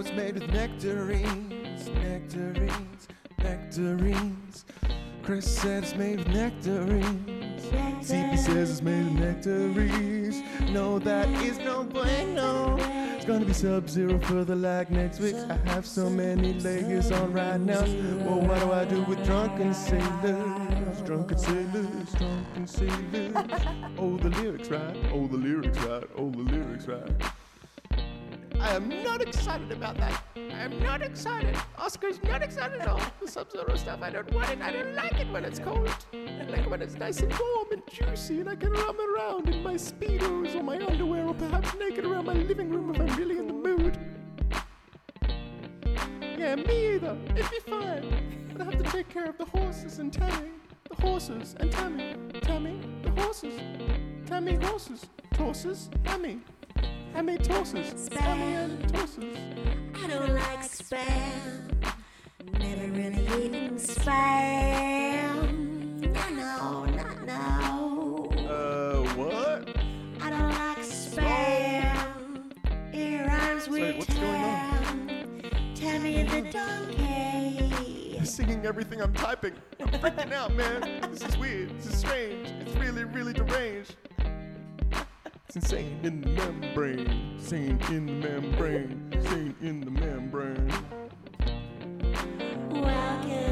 Know 0.00 0.06
it's 0.06 0.16
made 0.16 0.34
with 0.34 0.50
nectarines, 0.50 1.88
nectarines, 1.88 3.08
nectarines. 3.38 4.64
Chris 5.22 5.46
said 5.46 5.82
it's 5.82 5.94
made 5.94 6.18
with 6.18 6.28
nectarines. 6.28 7.62
CP 8.02 8.38
says 8.38 8.70
it's 8.70 8.82
made 8.82 9.06
of 9.06 9.12
nectarines. 9.14 10.42
No, 10.70 10.98
that 11.00 11.28
is 11.42 11.58
no 11.58 11.84
bueno. 11.84 12.76
It's 13.16 13.26
gonna 13.26 13.44
be 13.44 13.52
sub-zero 13.52 14.18
for 14.20 14.44
the 14.44 14.56
lag 14.56 14.90
next 14.90 15.20
week. 15.20 15.36
I 15.36 15.56
have 15.70 15.86
so 15.86 16.08
many 16.08 16.54
layers 16.54 17.12
on 17.12 17.32
right 17.32 17.60
now. 17.60 17.82
Well, 18.24 18.40
what 18.40 18.60
do 18.60 18.72
I 18.72 18.84
do 18.86 19.02
with 19.04 19.22
drunken 19.24 19.74
sailors? 19.74 21.02
Drunken 21.02 21.38
sailors, 21.38 22.12
drunken 22.14 22.66
sailors. 22.66 23.62
Oh, 23.98 24.16
the 24.16 24.30
lyrics 24.30 24.70
right. 24.70 24.96
Oh, 25.12 25.26
the 25.26 25.36
lyrics 25.36 25.78
right. 25.80 26.04
Oh, 26.16 26.30
the 26.30 26.38
lyrics 26.38 26.86
right. 26.86 27.32
I 28.60 28.76
am 28.76 28.88
not 29.02 29.22
excited 29.22 29.72
about 29.72 29.96
that. 29.96 30.22
I 30.36 30.64
am 30.64 30.78
not 30.82 31.00
excited. 31.00 31.56
Oscar's 31.78 32.22
not 32.24 32.42
excited 32.42 32.82
at 32.82 32.88
all. 32.88 33.00
The 33.20 33.26
Sub-Zero 33.26 33.74
stuff, 33.76 34.02
I 34.02 34.10
don't 34.10 34.30
want 34.34 34.50
it. 34.50 34.60
I 34.60 34.70
don't 34.70 34.94
like 34.94 35.18
it 35.18 35.30
when 35.32 35.46
it's 35.46 35.58
cold. 35.58 35.88
I 36.12 36.44
like 36.44 36.60
it 36.60 36.70
when 36.70 36.82
it's 36.82 36.94
nice 36.94 37.20
and 37.20 37.32
warm 37.32 37.68
and 37.72 37.82
juicy 37.90 38.40
and 38.40 38.50
I 38.50 38.56
can 38.56 38.70
run 38.70 38.96
around 39.16 39.48
in 39.48 39.62
my 39.62 39.74
Speedos 39.74 40.54
or 40.54 40.62
my 40.62 40.76
underwear 40.76 41.26
or 41.26 41.34
perhaps 41.34 41.74
naked 41.74 42.04
around 42.04 42.26
my 42.26 42.34
living 42.34 42.68
room 42.68 42.94
if 42.94 43.00
I'm 43.00 43.16
really 43.16 43.38
in 43.38 43.46
the 43.46 43.54
mood. 43.54 43.98
Yeah, 46.38 46.56
me 46.56 46.94
either. 46.96 47.16
It'd 47.34 47.50
be 47.50 47.60
fine. 47.60 48.48
But 48.52 48.60
I 48.60 48.64
have 48.64 48.76
to 48.76 48.90
take 48.90 49.08
care 49.08 49.24
of 49.24 49.38
the 49.38 49.46
horses 49.46 49.98
and 50.00 50.12
Tammy. 50.12 50.50
The 50.90 51.00
horses 51.00 51.56
and 51.58 51.72
Tammy. 51.72 52.14
Tammy, 52.42 52.78
the 53.02 53.10
horses. 53.22 53.58
Tammy, 54.26 54.56
horses. 54.56 55.06
Horses, 55.36 55.88
Tammy. 56.04 56.40
Hammy 57.14 57.36
tosses. 57.38 58.08
Hammy 58.12 58.54
and 58.54 58.88
tosses. 58.92 59.36
I 60.02 60.06
don't 60.06 60.34
like 60.34 60.60
spam. 60.62 61.70
Never 62.58 62.86
really 62.92 63.44
eaten 63.44 63.76
spam. 63.76 65.40
No, 66.00 66.28
no, 66.30 66.84
no, 66.84 67.04
no. 67.24 68.30
Uh, 68.48 69.14
what? 69.14 69.68
I 70.22 70.30
don't 70.30 70.50
like 70.50 70.78
spam. 70.78 72.52
It 72.92 73.26
rhymes 73.26 73.68
with 73.68 73.96
what's 73.96 74.14
going 74.14 74.26
on? 74.26 74.80
tam. 74.80 75.74
Tammy 75.74 76.22
the 76.24 76.42
donkey. 76.50 78.14
You're 78.16 78.24
singing 78.24 78.64
everything 78.66 79.00
I'm 79.02 79.12
typing. 79.14 79.54
I'm 79.80 79.88
freaking 79.88 80.32
out, 80.32 80.54
man. 80.54 81.00
This 81.10 81.22
is 81.22 81.36
weird. 81.38 81.76
This 81.76 81.86
is 81.86 81.98
strange. 81.98 82.48
It's 82.60 82.76
really, 82.76 83.04
really 83.04 83.32
deranged. 83.32 83.96
Insane 85.52 85.98
in 86.04 86.20
the 86.20 86.28
membrane. 86.28 87.34
Singing 87.36 87.80
in 87.88 88.06
the 88.06 88.12
membrane. 88.12 89.12
Singing 89.20 89.56
in 89.60 89.80
the 89.80 89.90
membrane. 89.90 90.72
Welcome 92.70 93.49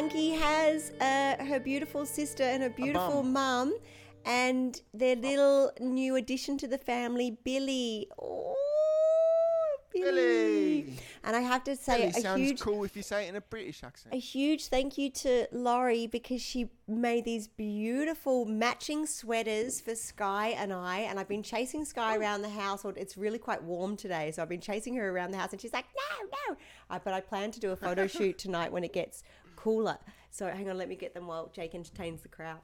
Monkey 0.00 0.30
has 0.30 0.92
uh, 1.00 1.44
her 1.44 1.58
beautiful 1.58 2.06
sister 2.06 2.44
and 2.44 2.62
her 2.62 2.70
beautiful 2.70 3.24
mum, 3.24 3.76
and 4.24 4.80
their 4.94 5.16
little 5.16 5.72
new 5.80 6.14
addition 6.14 6.56
to 6.58 6.68
the 6.68 6.78
family, 6.78 7.36
Billy. 7.42 8.06
Oh, 8.16 8.54
Billy. 9.92 10.12
Billy. 10.82 10.94
And 11.24 11.34
I 11.34 11.40
have 11.40 11.64
to 11.64 11.74
say, 11.74 11.96
Billy 11.96 12.08
a 12.10 12.12
sounds 12.12 12.40
huge 12.40 12.60
cool 12.60 12.84
if 12.84 12.96
you 12.96 13.02
say 13.02 13.26
it 13.26 13.30
in 13.30 13.34
a 13.34 13.40
British 13.40 13.82
accent. 13.82 14.14
a 14.14 14.18
huge 14.18 14.68
thank 14.68 14.98
you 14.98 15.10
to 15.10 15.48
Laurie 15.50 16.06
because 16.06 16.40
she 16.40 16.70
made 16.86 17.24
these 17.24 17.48
beautiful 17.48 18.44
matching 18.44 19.04
sweaters 19.04 19.80
for 19.80 19.96
Sky 19.96 20.50
and 20.50 20.72
I. 20.72 21.00
And 21.00 21.18
I've 21.18 21.28
been 21.28 21.42
chasing 21.42 21.84
Sky 21.84 22.16
around 22.16 22.42
the 22.42 22.48
house. 22.50 22.84
It's 22.96 23.16
really 23.16 23.38
quite 23.38 23.64
warm 23.64 23.96
today, 23.96 24.30
so 24.30 24.42
I've 24.42 24.48
been 24.48 24.60
chasing 24.60 24.94
her 24.94 25.10
around 25.10 25.32
the 25.32 25.38
house, 25.38 25.50
and 25.50 25.60
she's 25.60 25.72
like, 25.72 25.86
"No, 25.96 26.28
no!" 26.48 26.56
Uh, 26.88 27.00
but 27.02 27.12
I 27.14 27.20
plan 27.20 27.50
to 27.50 27.58
do 27.58 27.72
a 27.72 27.76
photo 27.76 28.06
shoot 28.18 28.38
tonight 28.38 28.70
when 28.70 28.84
it 28.84 28.92
gets 28.92 29.24
cooler. 29.58 29.98
So 30.30 30.46
hang 30.46 30.70
on, 30.70 30.78
let 30.78 30.88
me 30.88 30.94
get 30.94 31.14
them 31.14 31.26
while 31.26 31.50
Jake 31.52 31.74
entertains 31.74 32.22
the 32.22 32.28
crowd. 32.28 32.60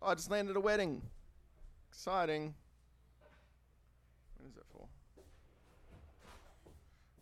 Oh, 0.00 0.08
I 0.08 0.14
just 0.14 0.30
landed 0.30 0.56
a 0.56 0.60
wedding. 0.60 1.02
Exciting. 1.90 2.54
When 4.38 4.50
is 4.50 4.56
it 4.56 4.64
for? 4.72 4.86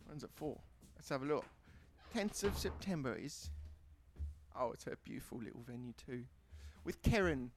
When's 0.05 0.23
it 0.23 0.31
for? 0.33 0.57
Let's 0.95 1.09
have 1.09 1.21
a 1.21 1.25
look. 1.25 1.45
10th 2.15 2.43
of 2.43 2.57
September 2.57 3.13
is. 3.13 3.49
Oh, 4.57 4.71
it's 4.71 4.87
a 4.87 4.95
beautiful 5.03 5.39
little 5.39 5.61
venue 5.67 5.93
too. 5.93 6.23
With 6.85 7.01
Karen. 7.01 7.51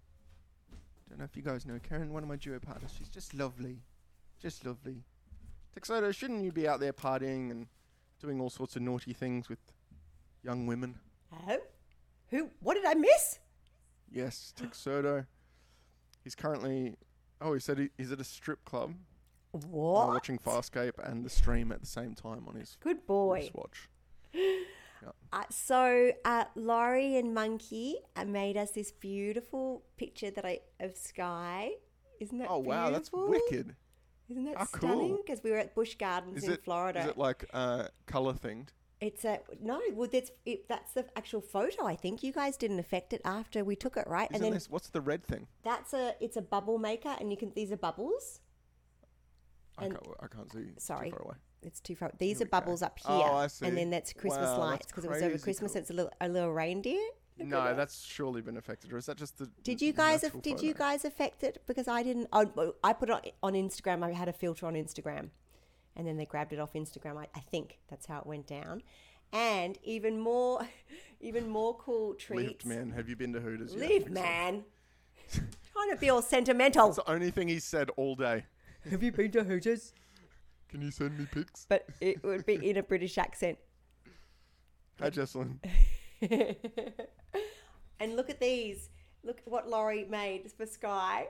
Don't 1.09 1.19
know 1.21 1.25
if 1.25 1.37
you 1.37 1.43
guys 1.43 1.65
know 1.65 1.79
Karen, 1.89 2.13
one 2.13 2.25
of 2.25 2.29
my 2.29 2.37
duo 2.37 2.59
partners. 2.59 2.93
She's 2.99 3.09
just 3.09 3.35
lovely. 3.35 3.79
Just 4.43 4.67
lovely. 4.67 5.05
Texodo, 5.75 6.15
shouldn't 6.15 6.45
you 6.45 6.53
be 6.53 6.69
out 6.69 6.81
there 6.81 6.93
partying 6.93 7.51
and 7.51 7.67
doing 8.21 8.41
all 8.41 8.51
sorts 8.51 8.77
of 8.77 8.83
naughty 8.83 9.13
things 9.13 9.49
with 9.49 9.59
young 10.43 10.67
women? 10.67 10.97
Oh, 11.49 11.59
who? 12.31 12.51
What 12.61 12.75
did 12.75 12.85
I 12.85 12.95
miss? 12.95 13.39
Yes, 14.11 14.53
Texodo. 14.57 15.27
He's 16.23 16.35
currently. 16.35 16.97
Oh, 17.41 17.55
he 17.55 17.61
said 17.61 17.79
he, 17.79 17.89
he's 17.99 18.13
at 18.13 18.21
a 18.21 18.25
strip 18.25 18.65
club. 18.65 18.95
uh, 19.55 19.59
What? 19.69 20.09
watching 20.09 20.39
Farscape 20.39 20.99
and 21.03 21.25
the 21.25 21.31
stream 21.31 21.73
at 21.73 21.81
the 21.81 21.87
same 21.87 22.15
time 22.15 22.45
on 22.49 22.55
his 22.55 22.77
Good 22.81 23.07
boy. 23.07 23.41
wristwatch. 23.41 23.89
Uh, 25.35 25.43
so 25.51 26.13
uh, 26.25 26.45
Laurie 26.55 27.17
and 27.17 27.35
Monkey 27.35 27.97
uh, 28.17 28.25
made 28.25 28.57
us 28.57 28.71
this 28.71 28.91
beautiful 28.91 29.83
picture 29.99 30.31
that 30.31 30.47
I 30.47 30.61
of 30.81 30.97
Sky. 30.97 31.73
Isn't 32.21 32.39
that 32.39 32.47
Oh 32.49 32.61
wow, 32.61 32.89
that's 32.89 33.11
wicked. 33.13 33.75
Isn't 34.29 34.45
that 34.45 34.57
cool. 34.57 34.67
stunning? 34.91 35.19
Because 35.25 35.43
we 35.43 35.51
were 35.51 35.59
at 35.59 35.75
Busch 35.75 35.95
Gardens 35.97 36.39
Is 36.39 36.45
in 36.45 36.53
it 36.55 36.65
Florida. 36.65 37.01
Is 37.01 37.07
it 37.09 37.19
like 37.19 37.45
uh, 37.53 37.89
color 38.07 38.33
themed? 38.33 38.69
it's 39.01 39.25
a 39.25 39.41
no. 39.61 39.81
Well, 39.93 40.09
that's 40.11 40.31
it, 40.47 40.67
that's 40.69 40.93
the 40.93 41.05
actual 41.17 41.43
photo. 41.43 41.85
I 41.87 41.95
think 41.97 42.23
you 42.23 42.33
guys 42.33 42.57
didn't 42.57 42.79
affect 42.79 43.13
it 43.13 43.21
after 43.25 43.63
we 43.65 43.77
took 43.77 43.97
it, 43.99 44.07
right? 44.07 44.31
Isn't 44.31 44.37
and 44.37 44.45
then 44.45 44.53
this 44.55 44.71
what's 44.71 44.89
the 44.89 45.01
red 45.03 45.25
thing? 45.25 45.47
that's 45.63 45.93
a 45.93 46.15
it's 46.21 46.37
a 46.39 46.43
bubble 46.43 46.79
maker, 46.79 47.15
and 47.21 47.31
you 47.31 47.37
can 47.37 47.53
these 47.55 47.71
are 47.71 47.77
bubbles. 47.77 48.41
I 49.77 49.87
And- 49.87 49.95
can't, 49.95 50.17
I 50.21 50.27
can't 50.29 50.53
see. 50.53 50.59
it's 50.77 50.85
sorry. 50.87 51.11
too 51.11 51.17
far 51.17 51.25
away. 51.27 51.35
It's 51.63 51.81
too 51.81 51.97
far. 51.97 52.13
These 52.19 52.39
Here 52.39 52.45
are 52.45 52.47
we 52.47 52.51
go. 52.51 52.51
bubbles 52.61 52.83
up 52.83 52.99
here, 52.99 53.07
Oh, 53.11 53.35
I 53.35 53.47
see. 53.49 53.67
and 53.67 53.77
then 53.77 53.91
that's 53.91 54.13
Christmas 54.13 54.49
Wow, 54.51 54.59
lights 54.61 54.87
because 54.87 55.05
it 55.05 55.11
was 55.11 55.23
over 55.23 55.39
Christmas. 55.39 55.73
cool. 55.73 55.81
It's 55.81 55.91
a 55.91 55.95
little 55.95 56.13
a 56.21 56.29
little 56.29 56.53
reindeer. 56.53 57.03
Look 57.39 57.47
at 57.47 57.51
No, 57.51 57.65
that. 57.65 57.77
that's 57.77 58.05
surely 58.05 58.43
been 58.43 58.57
affected, 58.57 58.93
or 58.93 58.97
is 58.99 59.07
that 59.07 59.17
just 59.17 59.39
the? 59.39 59.51
Did 59.63 59.83
you 59.83 59.93
guys 59.93 60.23
natural 60.23 60.41
did 60.41 60.61
you 60.63 60.73
guys 60.75 61.05
affect 61.05 61.43
it 61.43 61.63
because 61.67 61.89
I 61.89 62.03
didn't? 62.03 62.29
Well, 62.33 62.75
I 62.85 62.93
put 62.93 63.09
it 63.11 63.13
on, 63.13 63.23
on 63.43 63.53
Instagram. 63.55 64.05
I 64.05 64.13
had 64.13 64.29
a 64.29 64.33
filter 64.33 64.67
on 64.67 64.75
Instagram, 64.75 65.31
and 65.97 66.07
then 66.07 66.17
they 66.17 66.27
grabbed 66.27 66.53
it 66.53 66.61
off 66.61 66.75
Instagram. 66.75 67.17
I, 67.17 67.27
I 67.35 67.41
think 67.41 67.79
that's 67.91 68.07
how 68.07 68.21
it 68.21 68.27
went 68.27 68.47
down. 68.47 68.83
And 69.33 69.77
even 69.83 70.21
more, 70.21 70.61
even 71.21 71.49
more 71.49 71.77
cool 71.77 72.15
treats. 72.15 72.65
Lived 72.65 72.67
man, 72.67 72.91
have 72.93 73.09
you 73.09 73.17
been 73.17 73.33
to 73.33 73.41
Hooters? 73.41 73.73
yet? 73.75 73.81
Live, 73.81 73.91
Think 74.05 74.09
so. 74.17 74.23
man. 74.23 74.65
Trying 75.73 75.91
to 75.91 75.97
be 75.99 76.11
all 76.11 76.23
sentimental. 76.23 76.89
It's 76.89 76.97
the 76.99 77.11
only 77.11 77.33
thing 77.33 77.49
he 77.49 77.59
said 77.59 77.91
all 77.97 78.15
day. 78.15 78.45
Have 78.91 79.03
you 79.03 79.11
been 79.11 79.33
to 79.33 79.43
Hooters? 79.43 79.93
Can 80.69 80.83
you 80.83 80.93
send 80.93 81.19
me 81.19 81.27
pics? 81.33 81.67
But 81.69 81.87
it 82.01 82.23
would 82.23 82.47
be 82.47 82.55
in 82.71 82.77
a 82.77 82.83
British 82.85 83.19
accent. 83.19 83.59
Hi, 85.01 85.11
Jesselyn. 85.11 85.59
and 88.05 88.15
look 88.17 88.31
at 88.31 88.39
these. 88.39 88.91
Look 89.25 89.39
at 89.39 89.49
what 89.51 89.69
Laurie 89.69 90.05
made 90.09 90.53
for 90.53 90.67
Sky. 90.67 91.27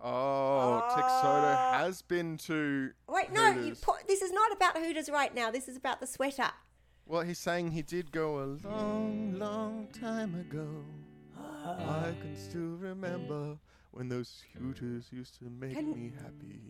Oh, 0.00 0.82
Texoto 0.94 1.56
Ah. 1.56 1.78
has 1.78 2.02
been 2.02 2.36
to. 2.38 2.90
Wait, 3.08 3.32
no, 3.32 3.46
you 3.48 3.52
Hooters. 3.62 3.80
put, 3.80 4.06
this 4.06 4.20
is 4.20 4.30
not 4.32 4.52
about 4.52 4.76
Hooters 4.76 5.08
right 5.08 5.34
now. 5.34 5.50
This 5.50 5.68
is 5.68 5.76
about 5.76 6.00
the 6.00 6.06
sweater. 6.06 6.50
Well, 7.06 7.22
he's 7.22 7.38
saying 7.38 7.70
he 7.70 7.82
did 7.82 8.10
go 8.12 8.40
a 8.40 8.46
long, 8.68 9.38
long 9.38 9.86
time 9.98 10.34
ago. 10.34 10.66
I 11.38 12.12
can 12.20 12.36
still 12.36 12.76
remember 12.76 13.56
when 13.92 14.08
those 14.08 14.42
Hooters 14.58 15.06
used 15.12 15.38
to 15.38 15.44
make 15.44 15.74
Can- 15.74 15.94
me 15.94 16.12
happy. 16.20 16.60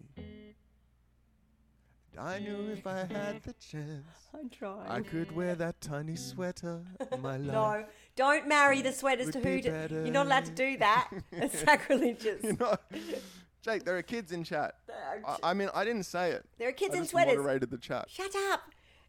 And 2.13 2.21
I 2.21 2.39
knew 2.39 2.71
if 2.71 2.87
I 2.87 2.99
had 3.11 3.43
the 3.43 3.55
chance, 3.55 4.07
I'm 4.33 4.49
trying. 4.51 4.89
I 4.89 5.01
could 5.01 5.33
wear 5.33 5.55
that 5.57 5.81
tiny 5.81 6.17
sweater. 6.17 6.83
My 7.21 7.37
life. 7.39 7.41
no, 7.53 7.85
don't 8.17 8.49
marry 8.49 8.83
the 8.83 8.93
sweaters 8.93 9.31
to 9.31 9.41
who. 9.41 9.51
You're 9.51 10.13
not 10.13 10.27
allowed 10.27 10.47
to 10.47 10.51
do 10.53 10.77
that. 10.79 11.11
It's 11.33 11.59
sacrilegious. 11.61 12.43
you 12.43 12.57
know, 12.59 12.77
Jake, 13.63 13.85
there 13.85 13.97
are 13.97 14.03
kids 14.03 14.33
in 14.33 14.43
chat. 14.45 14.75
I, 15.27 15.51
I 15.51 15.55
mean, 15.55 15.69
I 15.75 15.85
didn't 15.85 16.05
say 16.05 16.31
it. 16.33 16.45
there 16.59 16.69
are 16.69 16.73
kids 16.73 16.95
I 16.95 16.99
in 16.99 17.07
sweaters. 17.07 17.37
moderated 17.37 17.71
the 17.71 17.79
chat. 17.79 18.09
Shut 18.09 18.35
up. 18.53 18.63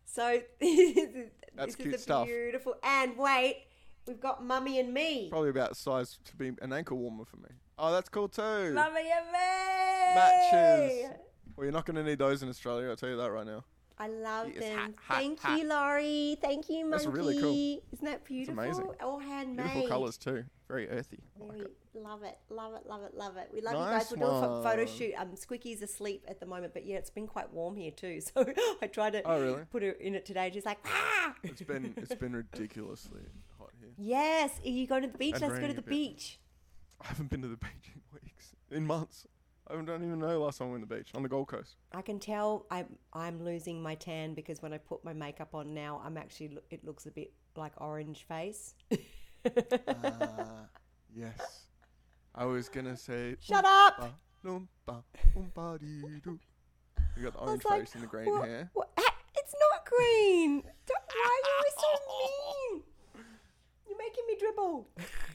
So 0.05 0.41
this 0.59 0.97
is, 0.97 1.29
That's 1.55 1.75
this 1.75 1.85
is 1.87 1.93
a 1.93 1.97
stuff. 1.99 2.27
beautiful. 2.27 2.75
And 2.83 3.17
wait, 3.17 3.63
we've 4.07 4.19
got 4.19 4.43
Mummy 4.43 4.79
and 4.79 4.93
me. 4.93 5.29
Probably 5.29 5.49
about 5.49 5.69
the 5.69 5.75
size 5.75 6.19
to 6.25 6.35
be 6.35 6.51
an 6.61 6.73
ankle 6.73 6.97
warmer 6.97 7.25
for 7.25 7.37
me. 7.37 7.49
Oh, 7.79 7.91
that's 7.91 8.09
cool 8.09 8.27
too. 8.27 8.73
Mummy 8.73 9.11
and 9.15 9.25
me. 9.31 10.15
Matches. 10.15 11.11
Well, 11.55 11.65
you're 11.65 11.71
not 11.71 11.85
going 11.85 11.95
to 11.97 12.03
need 12.03 12.19
those 12.19 12.41
in 12.43 12.49
Australia. 12.49 12.89
I'll 12.89 12.95
tell 12.95 13.09
you 13.09 13.17
that 13.17 13.31
right 13.31 13.45
now. 13.45 13.63
I 13.99 14.07
love 14.07 14.49
Yes, 14.53 14.60
them. 14.63 14.77
hot, 14.77 14.91
hot, 15.05 15.17
Thank 15.17 15.39
hot. 15.39 15.57
you, 15.60 15.67
Laurie. 15.67 16.38
Thank 16.39 16.69
you, 16.69 16.86
Monkey. 16.86 17.05
That's 17.05 17.15
really 17.15 17.39
cool. 17.41 17.51
Isn't 17.93 18.05
that 18.05 18.23
beautiful? 18.25 18.60
It's 18.63 18.77
amazing. 18.77 18.93
All 19.01 19.19
handmade. 19.19 19.65
Beautiful 19.65 19.88
colours 19.89 20.17
too. 20.17 20.43
Very 20.67 20.88
earthy. 20.89 21.19
I 21.41 21.45
like 21.45 21.62
it. 21.62 21.71
love 21.95 22.21
it, 22.23 22.38
love 22.49 22.73
it, 22.75 22.86
love 22.88 23.01
it, 23.03 23.15
love 23.15 23.38
it. 23.38 23.49
We 23.53 23.62
love 23.62 23.73
you 23.73 23.79
guys. 23.79 24.12
We're 24.12 24.17
doing 24.17 24.43
a 24.43 24.62
photo 24.63 24.86
shoot. 24.86 25.13
Um, 25.17 25.36
Squicky's 25.36 25.81
asleep 25.81 26.25
at 26.27 26.39
the 26.39 26.45
moment, 26.45 26.73
but 26.73 26.86
yeah, 26.86 26.97
it's 26.97 27.10
been 27.10 27.25
quite 27.25 27.51
warm 27.51 27.75
here 27.75 27.91
too. 27.91 28.19
So 28.36 28.45
I 28.81 28.88
tried 28.88 29.13
to 29.13 29.23
Oh, 29.23 29.41
really? 29.41 29.63
put 29.71 29.81
her 29.81 29.91
in 29.91 30.13
it 30.13 30.25
today. 30.25 30.51
She's 30.53 30.65
like, 30.65 30.79
ah. 30.86 31.33
It's 31.43 31.62
been 31.63 31.93
it's 31.97 32.13
been 32.15 32.36
ridiculously 32.36 33.21
hot 33.57 33.69
here. 33.79 33.89
Yes, 33.97 34.60
you 34.63 34.86
go 34.86 34.99
to 34.99 35.07
the 35.07 35.17
beach. 35.17 35.36
And 35.36 35.41
Let's 35.43 35.60
go 35.60 35.67
to 35.67 35.73
the 35.73 35.81
beach. 35.81 36.39
I 37.01 37.07
haven't 37.07 37.29
been 37.29 37.41
to 37.41 37.47
the 37.47 37.57
beach 37.57 37.91
in 37.95 38.01
weeks, 38.13 38.53
in 38.69 38.86
months. 38.86 39.25
I 39.69 39.75
don't 39.75 40.03
even 40.03 40.19
know 40.19 40.39
last 40.39 40.60
time 40.60 40.69
I 40.69 40.71
went 40.71 40.84
to 40.84 40.89
the 40.89 40.95
beach 40.95 41.12
on 41.15 41.23
the 41.23 41.30
Gold 41.30 41.47
Coast. 41.49 41.75
I 41.93 42.01
can 42.01 42.19
tell 42.19 42.65
I'm 42.71 42.97
I'm 43.13 43.43
losing 43.43 43.82
my 43.82 43.95
tan 43.95 44.34
because 44.34 44.62
when 44.62 44.73
I 44.73 44.77
put 44.77 45.03
my 45.03 45.13
makeup 45.13 45.53
on 45.53 45.73
now, 45.73 46.01
I'm 46.06 46.17
actually 46.17 46.58
it 46.69 46.86
looks 46.86 47.06
a 47.06 47.12
bit 47.12 47.34
like 47.56 47.73
orange 47.77 48.25
face. 48.27 48.75
Ah, 49.88 50.65
yes. 51.15 51.65
I 52.36 52.45
was 52.45 52.69
gonna 52.69 52.95
say. 52.97 53.36
Shut 53.41 53.65
up! 53.65 54.13
oompa, 54.45 54.63
loompa, 54.86 55.03
oompa-dee-doo. 55.36 56.39
You 57.17 57.23
got 57.23 57.34
the 57.34 57.39
orange 57.39 57.65
like, 57.65 57.80
face 57.82 57.95
and 57.95 58.03
the 58.03 58.08
green 58.08 58.30
"What- 58.30 58.47
hair. 58.47 58.69
what- 58.73 58.89
It's 59.36 59.56
not 59.71 59.86
green. 59.86 60.62
Don't, 60.86 61.06
why 61.13 61.41
are 61.45 61.62
you 61.63 61.71
so 61.80 61.89
mean? 62.13 62.84
You're 63.88 63.97
making 63.97 64.25
me 64.27 64.36
dribble. 64.39 64.89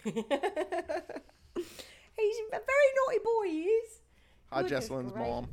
He's 2.17 2.39
a 2.53 2.61
very 2.73 2.91
naughty 2.97 3.19
boy. 3.25 3.47
He 3.47 3.63
is. 3.63 4.01
Hi, 4.53 4.63
Goodness 4.63 4.85
Jesselyn's 4.89 5.13
gracious. 5.13 5.29
mom. 5.31 5.49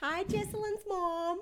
Hi, 0.00 0.22
Jesselyn's 0.24 0.82
mom. 0.88 1.40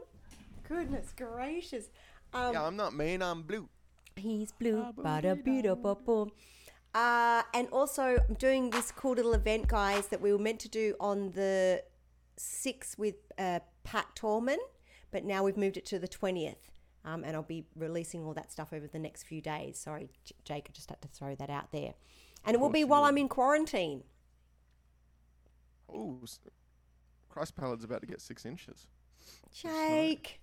Goodness 0.67 1.13
gracious. 1.17 1.91
Um, 2.33 2.55
Yeah, 2.55 2.65
I'm 2.65 2.77
not 2.77 2.95
mean. 2.95 3.21
I'm 3.23 3.43
blue. 3.43 3.69
He's 4.17 4.53
blue, 4.53 4.83
bada 4.97 5.43
bida 5.43 6.05
boom. 6.05 6.31
Uh, 6.95 7.43
and 7.55 7.69
also, 7.69 8.19
I'm 8.29 8.35
doing 8.35 8.71
this 8.71 8.91
cool 8.93 9.13
little 9.13 9.35
event, 9.35 9.69
guys, 9.69 10.09
that 10.09 10.21
we 10.21 10.33
were 10.33 10.39
meant 10.39 10.61
to 10.61 10.69
do 10.69 10.95
on 11.01 11.31
the 11.33 11.83
6th 12.39 12.97
with 12.99 13.17
uh, 13.39 13.61
Pat 13.85 14.07
Torman, 14.15 14.59
but 15.11 15.25
now 15.25 15.43
we've 15.43 15.57
moved 15.59 15.77
it 15.77 15.85
to 15.87 15.99
the 15.99 16.09
20th. 16.09 16.57
Um, 17.05 17.25
and 17.25 17.35
I'll 17.37 17.43
be 17.43 17.67
releasing 17.75 18.25
all 18.25 18.33
that 18.35 18.53
stuff 18.53 18.73
over 18.73 18.87
the 18.87 18.99
next 18.99 19.25
few 19.25 19.41
days. 19.43 19.79
Sorry, 19.79 20.09
J- 20.25 20.35
Jake, 20.45 20.67
I 20.69 20.73
just 20.73 20.89
had 20.89 21.03
to 21.03 21.09
throw 21.09 21.35
that 21.35 21.51
out 21.51 21.73
there. 21.73 21.95
And 22.45 22.55
it 22.55 22.61
will 22.61 22.71
be 22.71 22.85
while. 22.85 23.05
I'm 23.05 23.19
in 23.19 23.29
quarantine. 23.29 24.05
Ooh, 25.91 26.21
s- 26.23 26.39
Christ 27.33 27.57
Pallet's 27.57 27.85
about 27.85 28.03
to 28.03 28.07
get 28.07 28.21
six 28.21 28.45
inches. 28.45 28.87
Jake. 29.55 30.39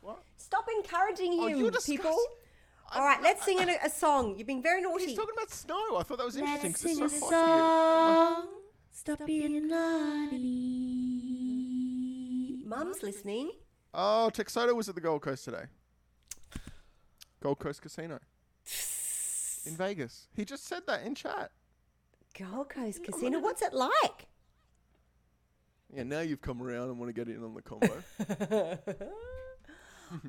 What? 0.00 0.22
Stop 0.36 0.66
encouraging 0.76 1.34
Oh, 1.38 1.46
him, 1.46 1.58
you're 1.58 1.70
people. 1.70 2.10
disgusting. 2.10 2.26
All 2.94 3.04
right, 3.04 3.22
let's 3.22 3.44
sing 3.44 3.58
a, 3.60 3.78
a 3.84 3.88
song. 3.88 4.34
You've 4.36 4.46
been 4.48 4.62
very 4.62 4.82
naughty. 4.82 5.06
He's 5.06 5.16
talking 5.16 5.34
about 5.36 5.50
snow. 5.50 5.96
I 5.96 6.02
thought 6.02 6.18
that 6.18 6.26
was 6.26 6.36
interesting 6.36 6.72
Let's 6.72 6.82
because 6.82 6.96
sing 6.96 7.02
a 7.02 7.06
it's 7.06 7.20
so 7.20 7.30
hot 7.30 8.34
here. 8.34 8.44
song. 8.44 8.48
Stop 8.90 9.24
being 9.26 9.68
naughty. 9.68 10.38
Mum's 12.66 13.02
listening. 13.02 13.52
Oh, 13.94 14.28
Texoto 14.30 14.74
was 14.74 14.88
at 14.88 14.94
the 14.94 15.00
Gold 15.00 15.22
Coast 15.22 15.44
today. 15.44 15.64
Gold 17.42 17.58
Coast 17.60 17.80
Casino 17.82 18.18
in 19.66 19.76
Vegas. 19.76 20.26
He 20.34 20.44
just 20.44 20.64
said 20.66 20.82
that 20.86 21.02
in 21.04 21.14
chat. 21.14 21.50
Gold 22.38 22.68
Coast 22.70 23.04
Casino. 23.04 23.38
What's 23.40 23.62
it 23.62 23.72
like? 23.72 24.26
Yeah, 25.94 26.04
now 26.04 26.20
you've 26.20 26.40
come 26.40 26.62
around 26.62 26.88
and 26.90 26.98
want 26.98 27.08
to 27.08 27.12
get 27.12 27.28
in 27.34 27.42
on 27.44 27.54
the 27.54 27.62
combo. 27.62 28.02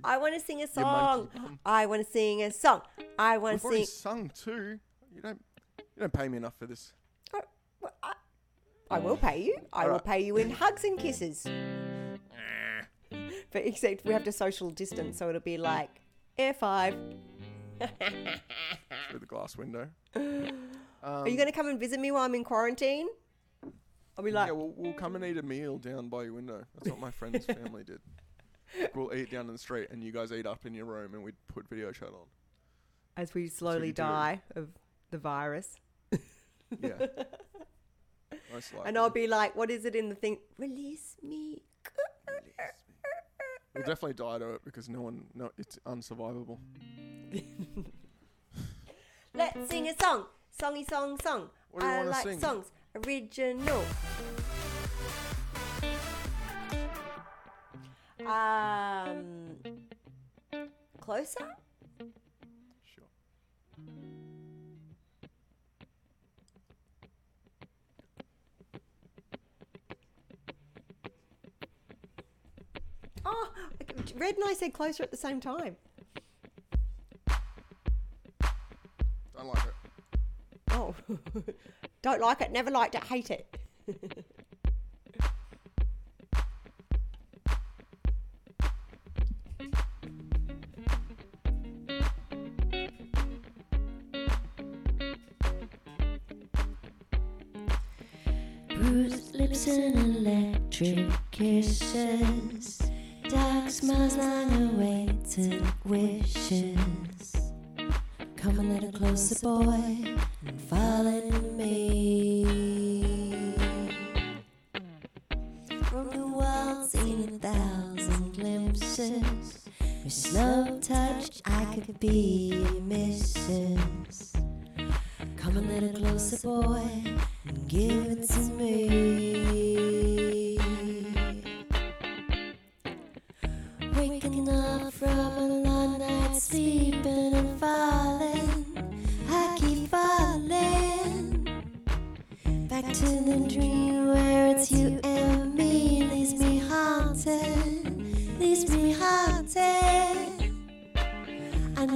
I 0.04 0.18
want 0.18 0.34
to 0.34 0.40
sing 0.40 0.62
a 0.62 0.68
song. 0.68 1.30
I 1.66 1.86
want 1.86 2.06
to 2.06 2.12
sing 2.12 2.44
a 2.44 2.52
song. 2.52 2.82
I 3.18 3.38
want 3.38 3.56
We've 3.56 3.62
to 3.62 3.68
already 3.68 3.86
sing. 3.86 4.02
sung 4.02 4.32
too. 4.36 4.80
You 5.14 5.22
don't. 5.22 5.42
You 5.78 6.02
don't 6.02 6.14
pay 6.14 6.28
me 6.28 6.38
enough 6.38 6.54
for 6.58 6.66
this. 6.68 6.94
Oh, 7.34 7.42
well, 7.82 7.94
I, 8.02 8.14
I 8.90 9.00
will 9.00 9.18
pay 9.18 9.42
you. 9.44 9.58
I 9.72 9.86
will 9.86 9.92
Alright. 9.94 10.06
pay 10.06 10.20
you 10.24 10.38
in 10.38 10.50
hugs 10.52 10.84
and 10.84 10.98
kisses. 11.00 11.46
But 13.52 13.68
except 13.68 14.04
we 14.06 14.14
have 14.14 14.24
to 14.24 14.32
social 14.32 14.72
distance, 14.72 15.20
so 15.20 15.30
it'll 15.30 15.40
be 15.42 15.60
like 15.60 16.02
air 16.40 16.56
five. 16.56 16.96
through 17.80 19.20
the 19.20 19.26
glass 19.28 19.56
window. 19.58 19.88
Um, 21.06 21.26
Are 21.26 21.28
you 21.28 21.36
going 21.36 21.50
to 21.50 21.54
come 21.54 21.68
and 21.68 21.78
visit 21.78 22.00
me 22.00 22.12
while 22.12 22.24
I'm 22.24 22.34
in 22.34 22.46
quarantine? 22.46 23.10
I'll 24.18 24.24
be 24.24 24.32
like, 24.32 24.48
yeah, 24.48 24.54
we'll, 24.54 24.74
we'll 24.76 24.94
come 24.94 25.16
and 25.16 25.26
eat 25.26 25.38
a 25.38 25.44
meal 25.44 25.78
down 25.78 26.08
by 26.10 26.24
your 26.24 26.34
window. 26.34 26.64
That's 26.76 26.90
what 26.90 27.00
my 27.00 27.12
friend's 27.12 27.46
family 27.46 27.84
did. 27.84 28.00
Like, 28.80 28.96
we'll 28.96 29.14
eat 29.14 29.32
down 29.32 29.48
in 29.48 29.54
the 29.54 29.58
street, 29.58 29.88
and 29.92 30.04
you 30.04 30.12
guys 30.12 30.32
eat 30.32 30.46
up 30.46 30.66
in 30.66 30.74
your 30.74 30.86
room, 30.86 31.14
and 31.14 31.24
we'd 31.24 31.36
put 31.54 31.68
video 31.68 31.92
chat 31.92 32.10
on. 32.10 32.28
as 33.18 33.34
we 33.34 33.48
slowly 33.48 33.88
do. 33.88 34.04
die 34.04 34.42
of 34.56 34.70
the 35.12 35.18
virus. 35.18 35.80
Yeah. 36.82 36.94
And 38.86 38.98
I'll 38.98 39.10
be 39.10 39.26
like, 39.26 39.56
what 39.56 39.72
is 39.72 39.84
it 39.86 39.96
in 39.96 40.10
the 40.10 40.16
thing? 40.16 40.38
Release 40.58 41.16
me. 41.24 41.64
We'll 43.74 43.84
definitely 43.84 44.14
die 44.14 44.38
to 44.38 44.54
it 44.56 44.62
because 44.66 44.88
no 44.90 45.02
one, 45.02 45.26
no, 45.34 45.50
it's 45.58 45.80
unsurvivable. 45.88 46.60
Let's 49.34 49.70
sing 49.70 49.88
a 49.88 49.96
song. 50.00 50.26
Songy 50.60 50.88
song 50.88 51.20
song. 51.20 51.50
What 51.72 51.82
do 51.82 51.88
you 51.88 51.94
I 51.94 52.04
like 52.04 52.24
sing? 52.24 52.40
songs. 52.40 52.72
Original. 52.96 53.84
Um 58.26 59.58
closer? 61.02 61.48
Sure. 62.86 63.04
Oh, 73.26 73.50
Red 74.16 74.36
and 74.36 74.44
I 74.46 74.54
said 74.54 74.74
closer 74.74 75.04
at 75.04 75.12
the 75.12 75.18
same 75.18 75.42
time. 75.42 75.76
Don't 79.36 79.48
like 79.48 79.66
it. 79.66 79.74
Oh, 80.72 80.96
don't 82.04 82.20
like 82.20 82.42
it, 82.42 82.52
never 82.52 82.70
liked 82.70 82.96
it, 82.96 83.04
hate 83.06 83.32
it. 83.32 83.58
Bruised 98.68 99.34
lips 99.34 99.68
and 99.68 100.18
electric 100.18 101.10
kisses. 101.32 102.82
Dark 103.30 103.70
smiles 103.70 104.18
long 104.18 104.74
awaited 104.74 105.64
wishes. 105.86 107.13
Come 108.44 108.60
a 108.60 108.64
little 108.74 108.92
closer, 108.92 109.40
boy, 109.40 110.18
and 110.46 110.62
fall 110.64 111.08
in 111.08 111.56
me. 111.56 112.13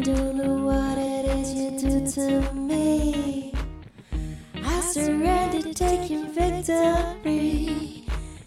Don't 0.08 0.38
know 0.38 0.56
what 0.64 0.98
it 0.98 1.26
is 1.26 1.54
you 1.54 1.72
do 1.72 2.10
to 2.10 2.54
me. 2.54 3.54
I 4.56 4.80
surrender, 4.80 5.74
taking 5.74 6.32
victory. 6.32 8.06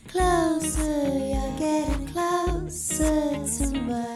Closer, 0.08 1.18
you're 1.18 1.58
getting 1.58 2.06
closer 2.06 3.44
to 3.58 3.78
my 3.82 4.09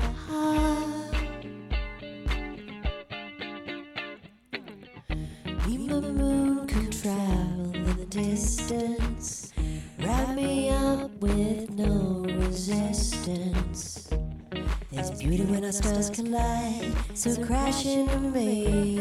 beauty 15.25 15.45
when 15.45 15.65
our 15.65 15.73
stars 15.73 16.11
collide, 16.11 16.93
so 17.15 17.35
crash 17.47 17.87
into 17.87 18.19
me. 18.19 18.99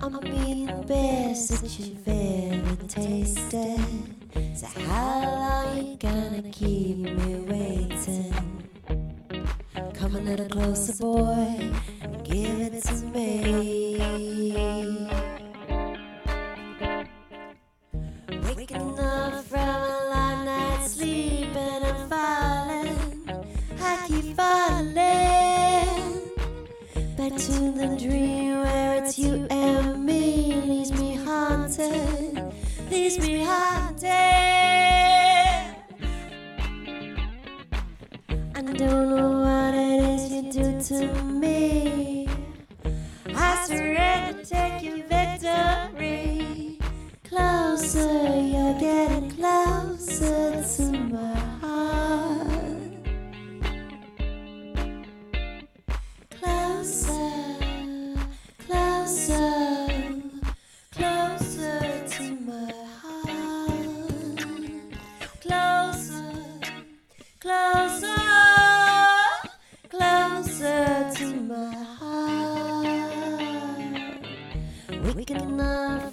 I'm 0.00 0.18
being 0.20 0.66
the 0.66 0.84
best 0.88 1.62
that 1.62 1.78
you've 1.78 2.04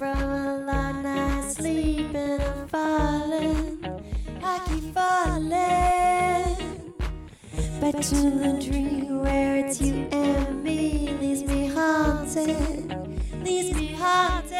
from 0.03 0.19
a 0.19 0.57
long 0.65 1.01
night's 1.01 1.55
sleep 1.55 2.13
and 2.13 2.69
falling. 2.69 3.79
I 4.43 4.59
keep 4.67 4.93
falling 4.93 5.53
back 7.79 7.95
to 8.11 8.19
the 8.43 8.59
dream 8.61 9.21
where 9.21 9.55
it's 9.55 9.79
you 9.79 9.93
and 10.11 10.61
me. 10.61 11.15
Leaves 11.21 11.45
me 11.45 11.67
haunted, 11.67 12.93
leaves 13.45 13.73
me 13.77 13.93
haunted. 13.93 14.57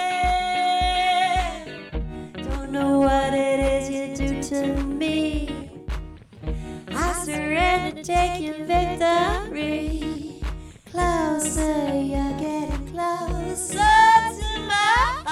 Don't 2.36 2.72
know 2.72 3.00
what 3.02 3.34
it 3.34 3.60
is 3.60 3.90
you 3.90 4.16
do 4.16 4.42
to 4.44 4.82
me. 4.86 5.82
I 6.88 7.12
surrender, 7.26 8.02
taking 8.02 8.66
victory. 8.66 10.42
Closer, 10.90 12.00
you're 12.12 12.40
getting 12.40 12.88
closer 12.94 13.94
to 14.40 14.50
my 14.70 15.23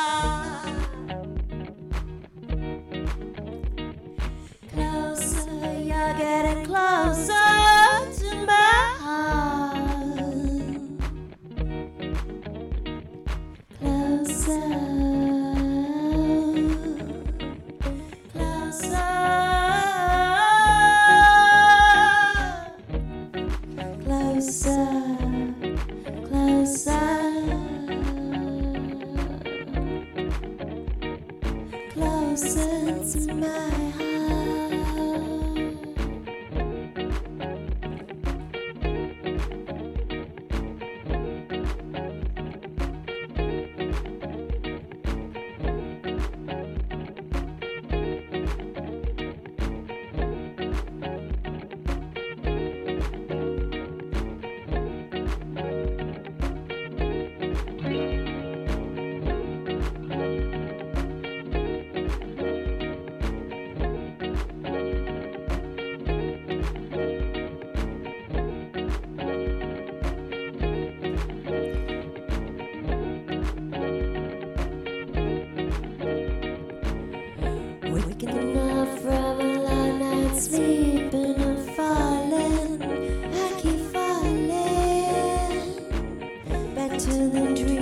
and 87.45 87.55
dream. 87.57 87.80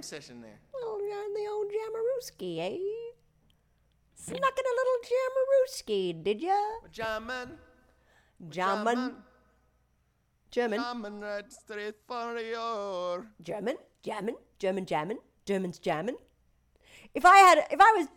Jam 0.00 0.20
session 0.20 0.40
there. 0.40 0.58
Well, 0.72 0.96
around 0.96 1.36
the 1.36 1.46
old 1.50 1.66
Jamaruski, 1.68 2.58
eh? 2.58 2.78
Snuck 4.14 4.58
in 4.58 4.64
a 4.66 4.74
little 4.78 5.00
Jamaruski, 5.10 6.24
did 6.24 6.40
ya? 6.40 6.60
German. 6.92 7.58
German. 8.48 9.16
German. 10.50 10.80
German 10.80 11.20
right 11.20 11.52
straight 11.52 11.94
for 12.06 12.38
your. 12.38 13.26
German. 13.42 13.76
German. 14.02 14.36
German. 14.58 14.86
German. 14.86 15.18
German's 15.46 15.78
German. 15.78 16.16
If 17.14 17.24
I 17.24 17.38
had, 17.38 17.58
if 17.70 17.80
I 17.80 17.92
was, 17.96 18.08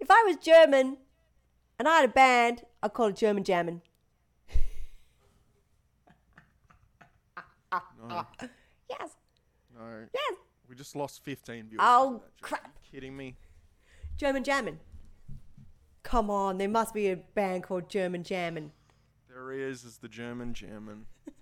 if 0.00 0.10
I 0.10 0.22
was 0.26 0.36
German, 0.36 0.98
and 1.78 1.88
I 1.88 2.00
had 2.00 2.10
a 2.10 2.12
band, 2.12 2.62
I'd 2.82 2.92
call 2.92 3.08
it 3.08 3.16
German 3.16 3.44
Jammin'. 3.44 3.82
Yes. 8.88 9.16
no. 9.74 10.06
Yes. 10.14 10.45
We 10.76 10.78
just 10.78 10.94
lost 10.94 11.24
15 11.24 11.68
viewers. 11.70 11.80
Oh, 11.80 12.22
crap. 12.42 12.76
You 12.84 12.90
kidding 12.92 13.16
me? 13.16 13.34
German 14.18 14.44
Jammin'. 14.44 14.78
Come 16.02 16.28
on, 16.28 16.58
there 16.58 16.68
must 16.68 16.92
be 16.92 17.08
a 17.08 17.16
band 17.16 17.62
called 17.62 17.88
German 17.88 18.22
Jammin'. 18.22 18.72
There 19.26 19.52
he 19.52 19.62
is, 19.62 19.84
is 19.84 19.96
the 19.96 20.08
German 20.08 20.52
German. 20.52 21.06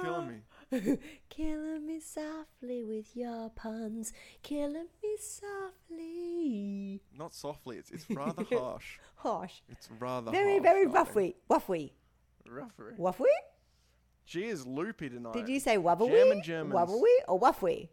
Killing 0.00 0.28
me. 0.28 0.36
Killing 1.28 1.86
me 1.88 1.98
softly 1.98 2.84
with 2.84 3.16
your 3.16 3.50
puns. 3.50 4.12
Killing 4.44 4.86
me 5.02 5.16
softly. 5.18 7.02
Not 7.18 7.34
softly, 7.34 7.78
it's, 7.78 7.90
it's 7.90 8.08
rather 8.08 8.44
harsh. 8.52 9.00
Harsh. 9.16 9.54
It's 9.68 9.88
rather 9.98 10.30
Very, 10.30 10.60
harsh, 10.60 10.62
very 10.62 10.86
ruffy. 10.86 11.34
Wuffy. 11.50 11.90
Roughery. 12.48 12.96
Wuffy? 12.98 13.24
She 14.24 14.44
is 14.44 14.66
loopy 14.66 15.08
tonight. 15.10 15.32
Did 15.32 15.48
you 15.48 15.60
say 15.60 15.76
wubbly? 15.76 16.10
German 16.10 16.42
Germans. 16.42 16.74
Wubbly 16.74 17.14
or 17.28 17.40
wuffy? 17.40 17.88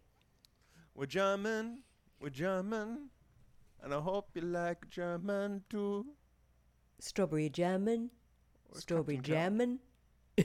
We're 0.95 1.05
German, 1.05 1.83
we're 2.19 2.29
German, 2.29 3.09
and 3.83 3.93
I 3.93 3.99
hope 3.99 4.29
you 4.33 4.41
like 4.41 4.89
German 4.89 5.63
too. 5.69 6.05
Strawberry 6.99 7.49
German. 7.49 8.09
Where's 8.69 8.81
Strawberry 8.81 9.17
German. 9.17 9.79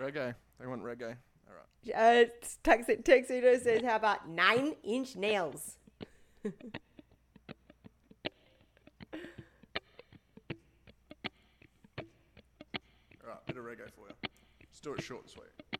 Reggae. 0.00 0.34
They 0.58 0.66
want 0.66 0.82
reggae. 0.82 1.16
All 1.48 1.54
right. 1.94 1.94
Uh, 1.94 2.24
Tuxedo 2.62 3.58
says, 3.58 3.82
how 3.82 3.96
about 3.96 4.28
nine 4.28 4.76
inch 4.82 5.16
nails? 5.16 5.78
All 6.44 6.52
right, 13.26 13.49
bit 13.62 13.72
of 13.72 13.78
reggae 13.78 13.90
for 13.92 14.08
you. 14.08 14.30
Just 14.70 14.84
do 14.84 14.94
it 14.94 15.02
short 15.02 15.22
and 15.22 15.30
sweet. 15.30 15.79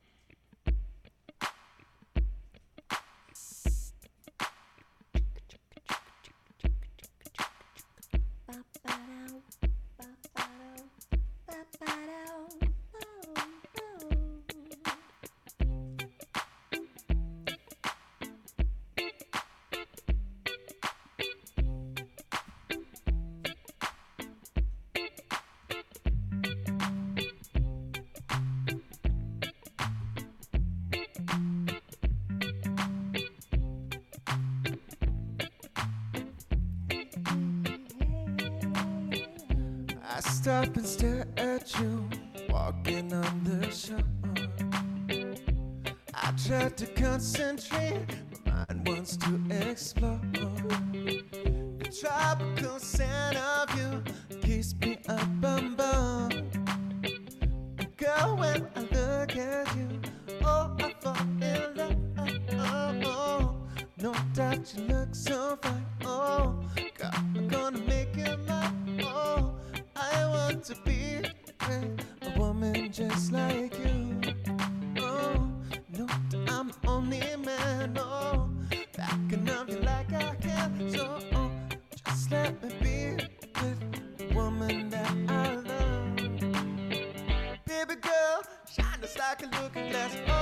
Like 89.93 90.40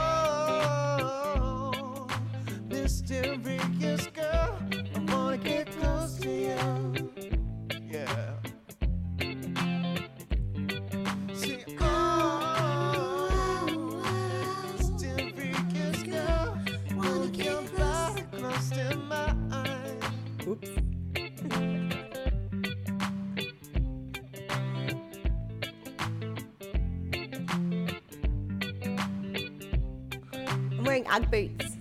Ugg 31.19 31.31
boots. 31.33 31.77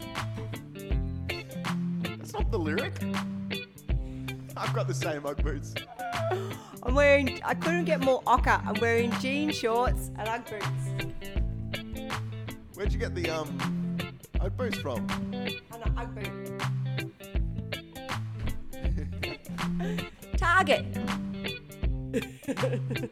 That's 2.02 2.34
not 2.34 2.50
the 2.50 2.58
lyric. 2.58 2.94
I've 4.58 4.74
got 4.74 4.88
the 4.88 4.96
same 4.96 5.28
Ugg 5.28 5.44
boots. 5.44 5.76
I'm 6.84 6.96
wearing. 6.96 7.40
I 7.46 7.54
couldn't 7.54 7.86
get 7.86 8.02
more 8.02 8.24
ochre. 8.26 8.60
I'm 8.66 8.74
wearing 8.82 9.12
jean 9.20 9.52
shorts 9.52 10.10
and 10.18 10.28
Ugg 10.28 10.50
boots. 10.50 10.66
Where'd 12.74 12.92
you 12.92 12.98
get 12.98 13.14
the 13.14 13.30
um 13.30 14.00
Ugg 14.42 14.58
boots 14.58 14.80
from? 14.80 15.08
And 15.32 15.62
an 15.86 15.94
Ugg 16.00 16.16
boot. 16.16 16.32
Target. 20.38 20.86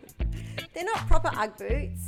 They're 0.73 0.85
not 0.85 1.05
proper 1.07 1.29
Ugg 1.37 1.55
boots. 1.57 2.07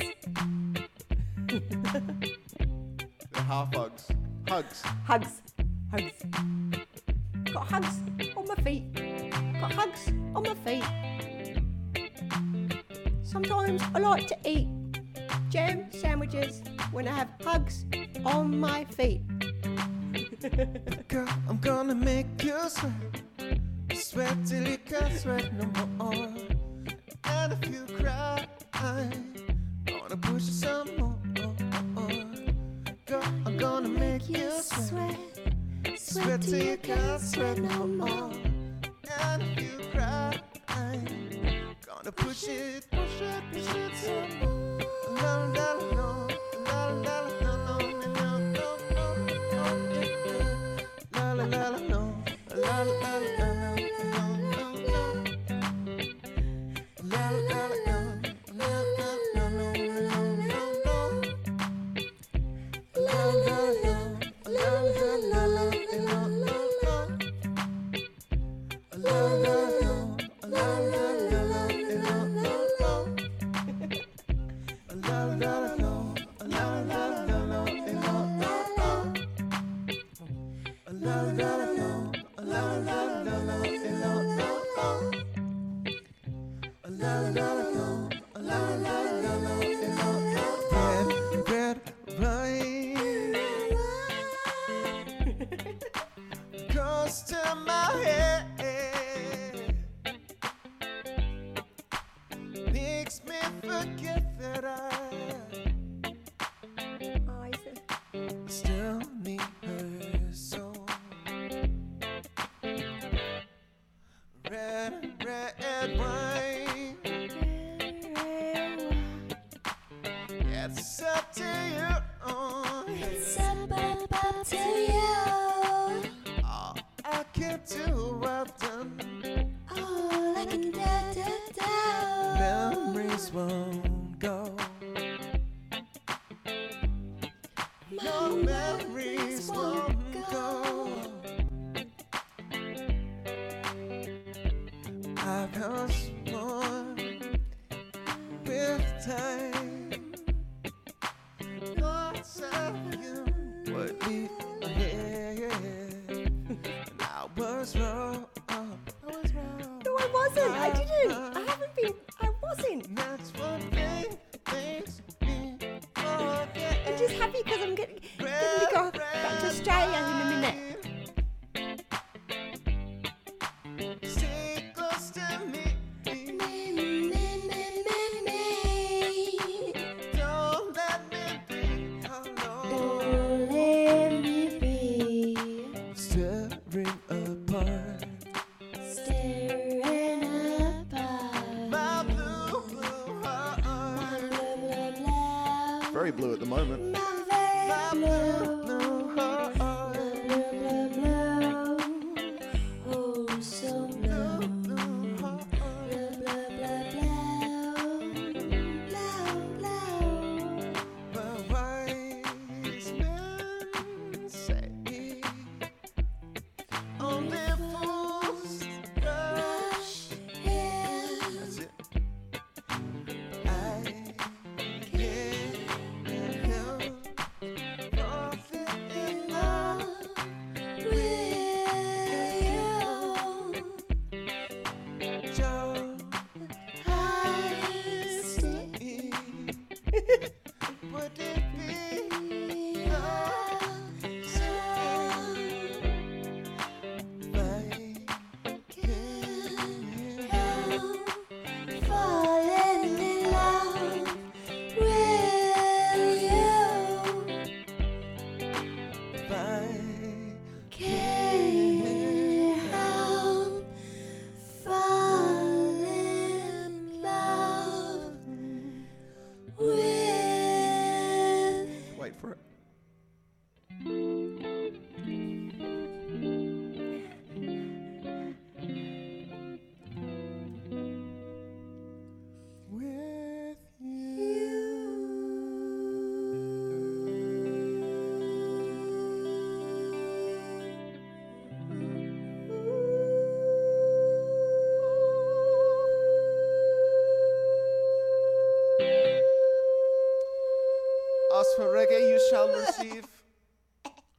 For 301.57 301.73
reggae, 301.73 302.07
you 302.07 302.19
shall 302.29 302.47
receive 302.49 303.07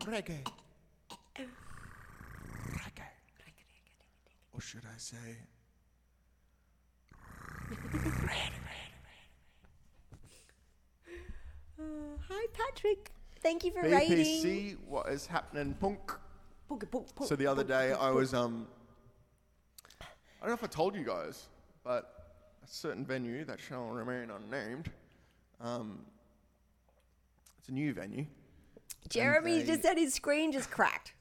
reggae. 0.03 0.45
Reggae. 2.75 3.09
Or 4.53 4.61
should 4.61 4.85
I 4.85 4.99
say, 4.99 5.17
Uh, 11.79 11.83
hi, 12.29 12.47
Patrick. 12.53 13.13
Thank 13.41 13.65
you 13.65 13.71
for 13.71 13.83
rating. 13.83 14.17
BPC, 14.19 14.77
what 14.89 15.09
is 15.09 15.27
happening, 15.27 15.75
punk? 15.75 16.13
Punk, 16.69 16.91
punk, 16.91 17.15
punk, 17.15 17.29
So 17.29 17.37
the 17.37 17.47
other 17.47 17.63
day 17.63 17.93
I 17.93 18.11
was, 18.11 18.35
um, 18.35 18.67
I 20.01 20.07
don't 20.41 20.49
know 20.49 20.55
if 20.55 20.65
I 20.65 20.67
told 20.67 20.97
you 20.97 21.05
guys, 21.05 21.47
but 21.85 22.35
a 22.65 22.67
certain 22.67 23.05
venue 23.05 23.45
that 23.45 23.61
shall 23.61 23.87
remain 23.87 24.31
unnamed, 24.31 24.91
um, 25.61 26.01
it's 27.69 27.71
a 27.71 27.75
new 27.75 27.93
venue. 27.93 28.25
Jeremy 29.11 29.59
they- 29.61 29.67
just 29.67 29.83
said 29.83 29.99
his 29.99 30.15
screen 30.15 30.53
just 30.53 30.71
cracked. 30.71 31.13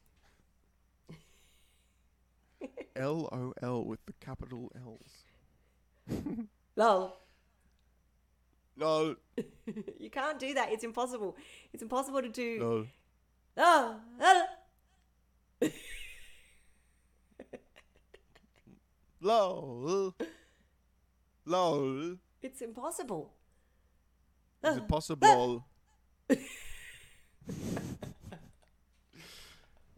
L 2.96 3.30
O 3.32 3.54
L 3.62 3.84
with 3.86 4.00
the 4.08 4.14
capital 4.20 4.72
L's. 4.76 6.26
Lol. 6.76 7.20
No, 8.76 9.16
You 10.00 10.10
can't 10.10 10.40
do 10.40 10.54
that. 10.54 10.72
It's 10.72 10.84
impossible. 10.84 11.36
It's 11.74 11.84
impossible 11.84 12.22
to 12.22 12.30
do. 12.30 12.60
no. 12.60 12.88
Oh, 13.60 13.96
oh. 15.62 15.70
LOL. 19.22 20.14
LOL. 21.46 22.16
It's 22.42 22.62
impossible. 22.62 23.34
Is 24.64 24.78
it 24.78 24.88
possible? 24.88 25.66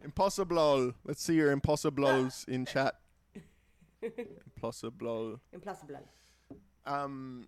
impossible. 0.04 0.94
Let's 1.04 1.22
see 1.22 1.34
your 1.34 1.52
impossibles 1.52 2.44
in 2.48 2.66
chat. 2.66 2.94
Impossible. 4.02 5.40
Impossible. 5.52 6.00
Um, 6.86 7.46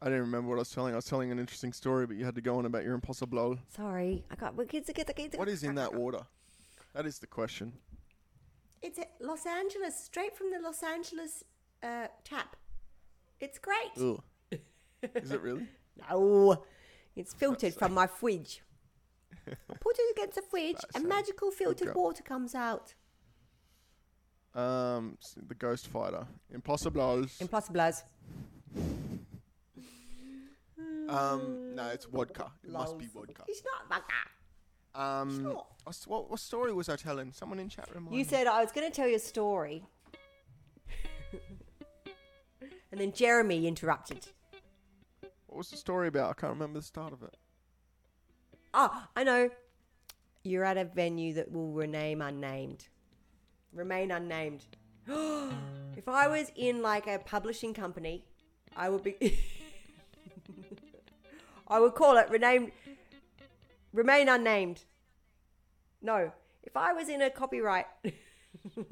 I 0.00 0.06
didn't 0.06 0.22
remember 0.22 0.48
what 0.48 0.56
I 0.56 0.58
was 0.60 0.70
telling. 0.70 0.94
I 0.94 0.96
was 0.96 1.04
telling 1.04 1.30
an 1.30 1.38
interesting 1.38 1.72
story, 1.72 2.06
but 2.06 2.16
you 2.16 2.24
had 2.24 2.34
to 2.34 2.40
go 2.40 2.58
on 2.58 2.66
about 2.66 2.84
your 2.84 2.94
impossible. 2.94 3.58
Sorry, 3.74 4.24
I 4.30 4.34
got. 4.34 4.56
Kids, 4.68 4.90
kids, 4.94 5.10
kids. 5.14 5.36
What 5.36 5.48
is 5.48 5.62
in 5.62 5.74
that 5.76 5.94
water? 5.94 6.20
That 6.94 7.06
is 7.06 7.18
the 7.18 7.26
question. 7.26 7.72
It's 8.82 8.98
Los 9.20 9.46
Angeles, 9.46 9.96
straight 10.04 10.36
from 10.36 10.50
the 10.50 10.58
Los 10.58 10.82
Angeles 10.82 11.44
uh, 11.82 12.08
tap. 12.24 12.56
It's 13.40 13.58
great. 13.58 13.92
Ugh. 13.96 14.20
Is 15.14 15.30
it 15.30 15.40
really? 15.40 15.66
No, 16.08 16.64
it's 17.16 17.34
filtered 17.34 17.74
from 17.74 17.92
my 17.92 18.06
fridge. 18.06 18.62
I 19.46 19.74
put 19.80 19.96
it 19.98 20.16
against 20.16 20.36
the 20.36 20.42
fridge, 20.42 20.76
and 20.94 21.06
magical 21.06 21.50
filtered 21.50 21.94
water 21.94 22.22
comes 22.22 22.54
out. 22.54 22.94
Um, 24.54 25.16
the 25.48 25.54
Ghost 25.54 25.88
Fighter, 25.88 26.26
Impossibles. 26.52 27.40
Impossibles. 27.40 28.04
um, 31.08 31.74
no, 31.74 31.88
it's 31.88 32.04
vodka. 32.04 32.52
It 32.62 32.70
must 32.70 32.98
be 32.98 33.06
vodka. 33.06 33.44
It's 33.48 33.62
not 33.64 33.88
vodka. 33.88 34.12
Um, 34.94 35.42
not. 35.42 35.66
what, 36.06 36.30
what 36.30 36.40
story 36.40 36.72
was 36.72 36.88
I 36.90 36.96
telling? 36.96 37.32
Someone 37.32 37.58
in 37.58 37.68
chat 37.68 37.88
room. 37.94 38.08
You 38.10 38.24
said 38.24 38.46
I 38.46 38.62
was 38.62 38.72
going 38.72 38.88
to 38.88 38.94
tell 38.94 39.08
you 39.08 39.16
a 39.16 39.20
story. 39.20 39.84
and 42.92 43.00
then 43.00 43.12
Jeremy 43.12 43.66
interrupted. 43.66 44.26
What 45.52 45.58
was 45.58 45.68
the 45.68 45.76
story 45.76 46.08
about? 46.08 46.30
I 46.30 46.32
can't 46.32 46.54
remember 46.54 46.78
the 46.78 46.84
start 46.84 47.12
of 47.12 47.22
it. 47.22 47.36
Oh, 48.72 49.04
I 49.14 49.22
know. 49.22 49.50
You're 50.44 50.64
at 50.64 50.78
a 50.78 50.84
venue 50.86 51.34
that 51.34 51.52
will 51.52 51.72
rename 51.72 52.22
unnamed. 52.22 52.88
Remain 53.74 54.12
unnamed. 54.12 54.64
if 55.06 56.08
I 56.08 56.26
was 56.26 56.50
in 56.56 56.80
like 56.80 57.06
a 57.06 57.18
publishing 57.18 57.74
company, 57.74 58.24
I 58.74 58.88
would 58.88 59.02
be. 59.02 59.38
I 61.68 61.78
would 61.78 61.96
call 61.96 62.16
it 62.16 62.30
rename. 62.30 62.72
Remain 63.92 64.30
unnamed. 64.30 64.84
No, 66.00 66.32
if 66.62 66.78
I 66.78 66.94
was 66.94 67.10
in 67.10 67.20
a 67.20 67.28
copyright. 67.28 67.88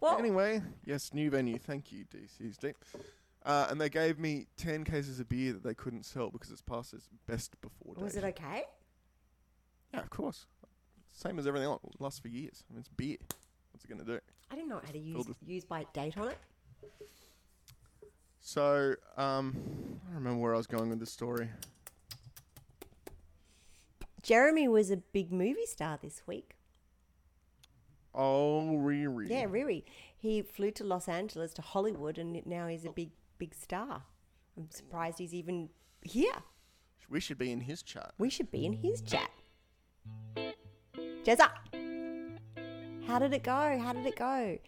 well, 0.00 0.16
Anyway, 0.18 0.62
yes, 0.86 1.12
new 1.12 1.28
venue. 1.28 1.58
Thank 1.58 1.92
you, 1.92 2.06
DCSD. 2.06 2.72
Uh, 3.44 3.66
and 3.70 3.80
they 3.80 3.88
gave 3.88 4.18
me 4.18 4.46
10 4.56 4.84
cases 4.84 5.20
of 5.20 5.28
beer 5.28 5.52
that 5.52 5.62
they 5.62 5.74
couldn't 5.74 6.04
sell 6.04 6.30
because 6.30 6.50
it's 6.50 6.60
past 6.60 6.92
its 6.92 7.08
best 7.26 7.58
before 7.60 7.94
date. 7.94 8.04
was 8.04 8.16
it 8.16 8.24
okay? 8.24 8.64
Yeah, 9.94 10.00
of 10.00 10.10
course. 10.10 10.46
Same 11.12 11.38
as 11.38 11.46
everything 11.46 11.66
else. 11.68 11.82
It 11.84 12.00
lasts 12.00 12.18
for 12.20 12.28
years. 12.28 12.62
I 12.68 12.74
mean, 12.74 12.80
it's 12.80 12.88
beer. 12.90 13.16
What's 13.72 13.84
it 13.84 13.88
going 13.88 14.00
to 14.00 14.04
do? 14.04 14.20
I 14.50 14.54
didn't 14.54 14.68
know 14.68 14.80
how 14.84 14.92
to 14.92 14.98
use 14.98 15.14
Filled 15.14 15.28
with- 15.28 15.36
use 15.46 15.64
by 15.64 15.86
date 15.92 16.18
on 16.18 16.28
it. 16.28 16.38
So, 18.40 18.94
um, 19.16 19.56
I 20.06 20.06
don't 20.08 20.14
remember 20.16 20.40
where 20.40 20.54
I 20.54 20.56
was 20.56 20.66
going 20.66 20.88
with 20.90 21.00
this 21.00 21.12
story. 21.12 21.48
Jeremy 24.22 24.68
was 24.68 24.90
a 24.90 24.96
big 24.96 25.32
movie 25.32 25.66
star 25.66 25.98
this 26.02 26.22
week. 26.26 26.56
Oh, 28.14 28.76
really? 28.76 29.26
Yeah, 29.30 29.46
really. 29.48 29.84
He 30.16 30.42
flew 30.42 30.70
to 30.72 30.84
Los 30.84 31.08
Angeles 31.08 31.52
to 31.54 31.62
Hollywood, 31.62 32.18
and 32.18 32.44
now 32.46 32.66
he's 32.66 32.84
a 32.84 32.90
big, 32.90 33.10
big 33.38 33.54
star. 33.54 34.02
I'm 34.56 34.70
surprised 34.70 35.18
he's 35.18 35.34
even 35.34 35.68
here. 36.02 36.32
We 37.10 37.20
should 37.20 37.38
be 37.38 37.52
in 37.52 37.60
his 37.60 37.82
chat. 37.82 38.12
We 38.18 38.28
should 38.30 38.50
be 38.50 38.66
in 38.66 38.72
his 38.72 39.00
chat. 39.00 39.30
Jezza, 41.24 41.48
how 43.06 43.18
did 43.18 43.32
it 43.32 43.42
go? 43.42 43.78
How 43.82 43.92
did 43.92 44.04
it 44.06 44.16
go? 44.16 44.58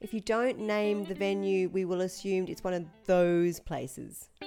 If 0.00 0.14
you 0.14 0.20
don't 0.20 0.58
name 0.60 1.04
the 1.04 1.14
venue, 1.14 1.68
we 1.68 1.84
will 1.84 2.00
assume 2.00 2.46
it's 2.48 2.64
one 2.64 2.74
of 2.74 2.84
those 3.06 3.60
places. 3.60 4.28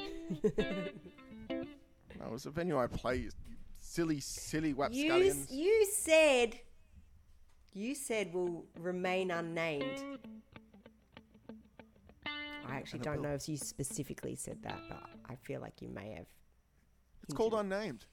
No, 2.20 2.30
it 2.30 2.32
was 2.32 2.46
a 2.46 2.52
venue 2.52 2.80
I 2.80 2.88
played. 2.88 3.24
You 3.24 3.32
silly, 3.82 4.20
silly 4.22 4.70
You, 4.70 4.76
wapscallions. 4.76 5.52
you 5.52 5.86
said, 5.92 6.58
you 7.74 7.96
said 7.96 8.34
will 8.34 8.66
remain 8.80 9.30
unnamed. 9.30 10.04
I 12.74 12.78
actually 12.78 13.00
don't 13.00 13.22
know 13.22 13.34
if 13.34 13.48
you 13.48 13.56
specifically 13.58 14.36
said 14.36 14.64
that, 14.64 14.80
but 14.90 15.04
I 15.30 15.36
feel 15.36 15.62
like 15.62 15.82
you 15.82 15.90
may 15.90 16.12
have. 16.12 16.26
It's 17.24 17.34
called 17.34 17.54
unnamed. 17.54 18.06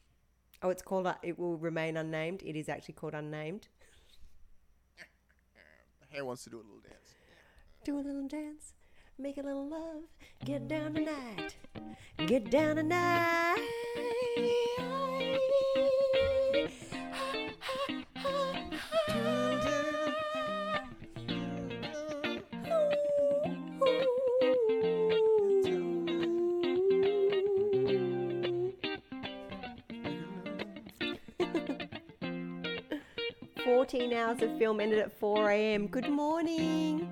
Oh, 0.63 0.69
it's 0.69 0.83
called. 0.83 1.07
uh, 1.07 1.15
It 1.23 1.39
will 1.39 1.57
remain 1.57 1.97
unnamed. 1.97 2.43
It 2.45 2.57
is 2.57 2.69
actually 2.69 2.95
called 2.95 3.15
unnamed. 3.15 3.69
The 4.99 6.07
hair 6.15 6.25
wants 6.25 6.45
to 6.45 6.51
do 6.51 6.57
a 6.57 6.59
little 6.59 6.81
dance. 6.81 7.15
Do 7.85 7.97
a 7.99 8.03
little 8.03 8.29
dance, 8.29 8.75
make 9.19 9.39
a 9.39 9.43
little 9.43 9.67
love, 9.67 10.03
get 10.45 10.69
down 10.69 10.93
tonight, 10.93 11.57
get 12.27 12.51
down 12.51 12.77
tonight. 12.77 13.57
Fourteen 33.71 34.13
hours 34.13 34.43
of 34.43 34.59
film 34.59 34.81
ended 34.81 34.99
at 34.99 35.13
4 35.21 35.49
a.m. 35.51 35.87
Good 35.87 36.09
morning. 36.09 37.09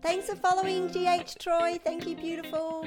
Thanks 0.00 0.30
for 0.30 0.34
following 0.34 0.88
GH 0.88 1.38
Troy. 1.38 1.78
Thank 1.84 2.06
you, 2.06 2.16
beautiful. 2.16 2.86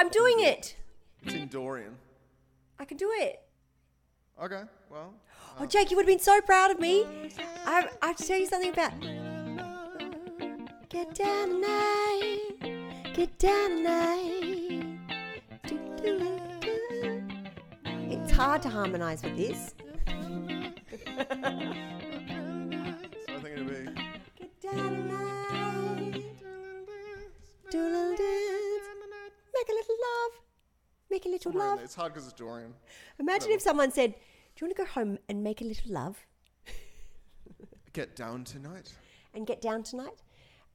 I'm, 0.00 0.08
doing 0.08 0.36
it. 0.40 0.76
it's 1.22 1.34
in 1.34 1.48
Dorian. 1.48 1.94
I 2.78 2.84
can 2.84 2.96
do 2.96 3.10
it. 3.14 3.40
Okay, 4.42 4.62
well, 4.90 5.12
Oh, 5.58 5.66
Jake, 5.66 5.90
you 5.90 5.96
would 5.96 6.06
have 6.06 6.16
been 6.16 6.18
so 6.24 6.40
proud 6.40 6.70
of 6.70 6.80
me. 6.80 7.04
I, 7.66 7.86
I 8.00 8.06
have 8.08 8.16
to 8.16 8.26
tell 8.26 8.38
you 8.38 8.46
something 8.46 8.72
about. 8.72 8.92
Get 10.88 11.14
down 11.14 11.48
tonight. 11.48 13.12
Get 13.14 13.38
down 13.38 13.70
tonight. 13.76 14.98
Do, 15.66 15.78
do, 16.02 16.40
do. 16.60 17.22
It's 17.84 18.32
hard 18.32 18.62
to 18.62 18.70
harmonise 18.70 19.22
with 19.22 19.36
this. 19.36 19.74
Love. 31.60 31.80
It's 31.80 31.94
hard 31.94 32.12
because 32.12 32.26
it's 32.28 32.34
Dorian. 32.38 32.74
Imagine 33.18 33.50
if 33.52 33.62
someone 33.62 33.90
said, 33.92 34.12
Do 34.12 34.64
you 34.64 34.66
want 34.66 34.76
to 34.76 34.82
go 34.84 34.88
home 34.88 35.18
and 35.28 35.42
make 35.42 35.60
a 35.60 35.64
little 35.64 35.92
love 35.92 36.26
Get 37.92 38.14
down 38.16 38.44
tonight. 38.44 38.92
and 39.34 39.46
get 39.46 39.60
down 39.60 39.82
tonight? 39.82 40.22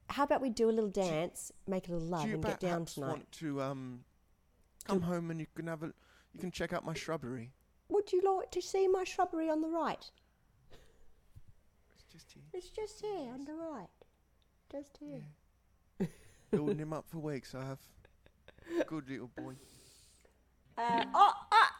How 0.08 0.22
about 0.24 0.40
we 0.40 0.50
do 0.50 0.70
a 0.70 0.72
little 0.72 0.90
dance, 0.90 1.50
make 1.66 1.88
a 1.88 1.92
little 1.92 2.06
love, 2.06 2.22
Do 2.22 2.28
you 2.28 2.34
and 2.34 2.44
get 2.44 2.60
down 2.60 2.70
perhaps 2.70 2.94
tonight? 2.94 3.08
want 3.08 3.32
to 3.32 3.60
um 3.62 4.04
come 4.86 5.02
home 5.02 5.30
and 5.30 5.40
you 5.40 5.46
can 5.54 5.66
have 5.66 5.82
a 5.82 5.92
you 6.32 6.40
can 6.40 6.50
check 6.50 6.72
out 6.72 6.84
my 6.84 6.94
shrubbery. 6.94 7.50
Would 7.88 8.12
you 8.12 8.20
like 8.22 8.50
to 8.52 8.60
see 8.62 8.86
my 8.88 9.04
shrubbery 9.04 9.48
on 9.50 9.60
the 9.62 9.68
right? 9.68 10.04
It's 11.94 12.04
just 12.12 12.32
here. 12.32 12.42
It's 12.52 12.68
just 12.70 13.00
here 13.00 13.32
on 13.32 13.44
the 13.44 13.54
right. 13.54 13.88
Just 14.70 14.98
here. 14.98 16.08
Building 16.50 16.78
him 16.78 16.92
up 16.92 17.06
for 17.08 17.18
weeks. 17.18 17.54
I 17.54 17.64
have. 17.64 17.78
Good 18.86 19.08
little 19.08 19.30
boy. 19.36 19.54
Uh, 20.78 21.04
oh, 21.14 21.32
ah, 21.52 21.72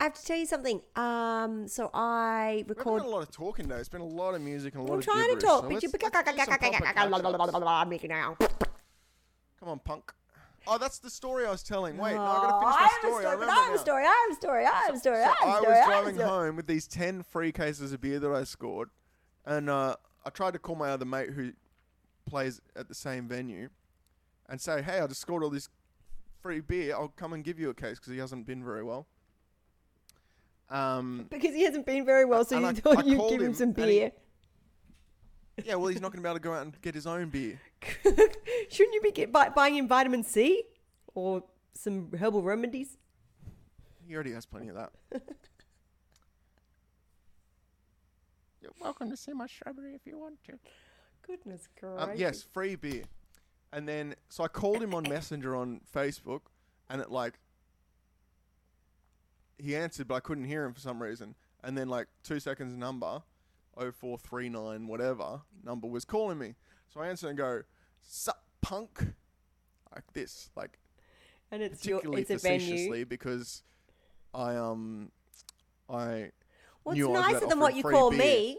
I 0.00 0.04
have 0.04 0.14
to 0.14 0.24
tell 0.24 0.36
you 0.36 0.46
something. 0.46 0.80
Um, 0.96 1.68
so 1.68 1.90
I 1.94 2.64
We've 2.66 2.76
done 2.76 3.00
a 3.00 3.06
lot 3.08 3.22
of 3.22 3.30
talking 3.30 3.66
today. 3.66 3.80
It's 3.80 3.88
been 3.88 4.00
a 4.00 4.04
lot 4.06 4.34
of 4.34 4.40
music 4.42 4.74
and 4.74 4.82
a 4.82 4.84
lot 4.86 4.88
of. 4.88 4.94
I'm 4.94 4.98
of 4.98 5.04
trying 5.04 5.34
to 5.34 5.40
talk, 5.40 5.62
so 5.64 5.68
but 5.70 5.82
you. 5.82 5.88
let's 5.88 5.92
do 5.92 5.98
some 6.00 6.10
proper 6.10 6.32
catch-ups. 6.46 8.02
Now. 8.08 8.36
Come 9.60 9.68
on, 9.68 9.78
punk. 9.78 10.12
Oh, 10.66 10.78
that's 10.78 10.98
the 10.98 11.10
story 11.10 11.46
I 11.46 11.50
was 11.50 11.62
telling. 11.62 11.96
Wait, 11.96 12.14
no, 12.14 12.20
I 12.22 12.36
Oh, 12.38 12.42
gotta 12.42 12.60
finish 12.60 12.76
I 12.76 12.80
my 12.80 12.86
have 12.86 12.94
a 12.94 12.98
story. 12.98 13.26
I 13.26 13.28
story, 13.28 13.46
I 13.46 13.54
have 13.54 13.74
a 13.74 13.78
story. 13.78 14.04
I 14.04 14.12
have 14.12 14.30
a 14.30 14.36
story. 14.36 14.64
I 14.64 14.70
have 14.86 14.94
a 14.94 14.98
story. 14.98 15.16
I 15.22 15.26
have 15.26 15.34
a 15.42 15.46
I 15.46 15.58
story. 15.58 15.68
was 15.72 15.76
I 15.78 15.82
a 15.82 15.86
driving 15.86 16.14
story. 16.14 16.28
home 16.28 16.56
with 16.56 16.66
these 16.66 16.86
10 16.86 17.22
free 17.24 17.52
cases 17.52 17.92
of 17.92 18.00
beer 18.00 18.20
that 18.20 18.30
I 18.32 18.44
scored. 18.44 18.90
And 19.44 19.68
uh, 19.70 19.96
I 20.24 20.30
tried 20.30 20.52
to 20.52 20.58
call 20.60 20.76
my 20.76 20.90
other 20.90 21.04
mate 21.04 21.30
who 21.30 21.52
plays 22.26 22.60
at 22.76 22.88
the 22.88 22.94
same 22.94 23.26
venue 23.28 23.70
and 24.48 24.60
say, 24.60 24.82
hey, 24.82 25.00
I 25.00 25.06
just 25.08 25.20
scored 25.20 25.42
all 25.42 25.50
this 25.50 25.68
free 26.42 26.60
beer. 26.60 26.94
I'll 26.94 27.08
come 27.08 27.32
and 27.32 27.42
give 27.44 27.58
you 27.58 27.70
a 27.70 27.74
case 27.74 27.98
because 27.98 28.12
he 28.12 28.18
hasn't 28.18 28.46
been 28.46 28.62
very 28.64 28.82
well. 28.82 29.06
Um, 30.68 31.26
Because 31.30 31.54
he 31.54 31.62
hasn't 31.64 31.86
been 31.86 32.04
very 32.04 32.24
well, 32.24 32.44
so 32.44 32.58
you 32.58 32.66
I- 32.66 32.72
thought 32.72 32.98
I 32.98 33.02
you'd 33.02 33.28
give 33.30 33.40
him 33.40 33.46
him 33.48 33.54
some 33.54 33.68
and 33.70 33.76
he- 33.78 33.84
beer. 33.84 34.12
yeah, 35.64 35.74
well, 35.74 35.88
he's 35.88 36.00
not 36.00 36.12
going 36.12 36.22
to 36.22 36.26
be 36.26 36.28
able 36.28 36.38
to 36.38 36.42
go 36.42 36.54
out 36.54 36.62
and 36.62 36.80
get 36.80 36.94
his 36.94 37.06
own 37.06 37.28
beer. 37.28 37.60
Shouldn't 38.02 38.94
you 38.94 39.00
be 39.02 39.12
get, 39.12 39.30
buy, 39.32 39.50
buying 39.50 39.76
him 39.76 39.86
vitamin 39.88 40.24
C? 40.24 40.64
or 41.14 41.44
some 41.74 42.10
herbal 42.18 42.42
remedies? 42.42 42.96
He 44.06 44.14
already 44.14 44.32
has 44.32 44.46
plenty 44.46 44.68
of 44.68 44.76
that. 44.76 44.92
You're 48.62 48.72
welcome 48.80 49.10
to 49.10 49.16
see 49.16 49.32
my 49.34 49.46
shrubbery 49.46 49.94
if 49.94 50.06
you 50.06 50.18
want 50.18 50.42
to. 50.44 50.58
Goodness 51.26 51.68
gracious. 51.78 52.02
Um, 52.02 52.10
yes, 52.16 52.42
free 52.42 52.76
beer. 52.76 53.02
And 53.72 53.88
then, 53.88 54.14
so 54.28 54.44
I 54.44 54.48
called 54.48 54.82
him 54.82 54.94
on 54.94 55.04
Messenger 55.08 55.56
on 55.56 55.80
Facebook, 55.94 56.42
and 56.90 57.00
it 57.00 57.10
like, 57.10 57.38
he 59.58 59.74
answered, 59.76 60.08
but 60.08 60.16
I 60.16 60.20
couldn't 60.20 60.44
hear 60.44 60.64
him 60.64 60.74
for 60.74 60.80
some 60.80 61.02
reason. 61.02 61.34
And 61.64 61.78
then, 61.78 61.88
like, 61.88 62.08
two 62.22 62.40
seconds 62.40 62.76
number, 62.76 63.22
0439, 63.76 64.86
whatever, 64.88 65.42
number 65.64 65.86
was 65.86 66.04
calling 66.04 66.38
me. 66.38 66.54
So 66.92 67.00
I 67.00 67.08
answer 67.08 67.28
and 67.28 67.38
go, 67.38 67.62
Sup, 68.00 68.42
punk? 68.60 69.14
Like 69.94 70.04
this, 70.12 70.50
like, 70.56 70.78
And 71.50 71.62
it's 71.62 71.84
your 71.86 71.98
particularly 71.98 72.22
it's 72.22 72.30
a 72.30 72.34
facetiously 72.38 73.04
because 73.04 73.62
I, 74.34 74.56
um, 74.56 75.10
I 75.88 76.30
What's 76.82 76.96
knew 76.96 77.08
I 77.08 77.10
was 77.10 77.18
about 77.18 77.32
nicer 77.32 77.46
than 77.46 77.60
what 77.60 77.76
you 77.76 77.82
call 77.82 78.10
beer. 78.10 78.18
me? 78.18 78.58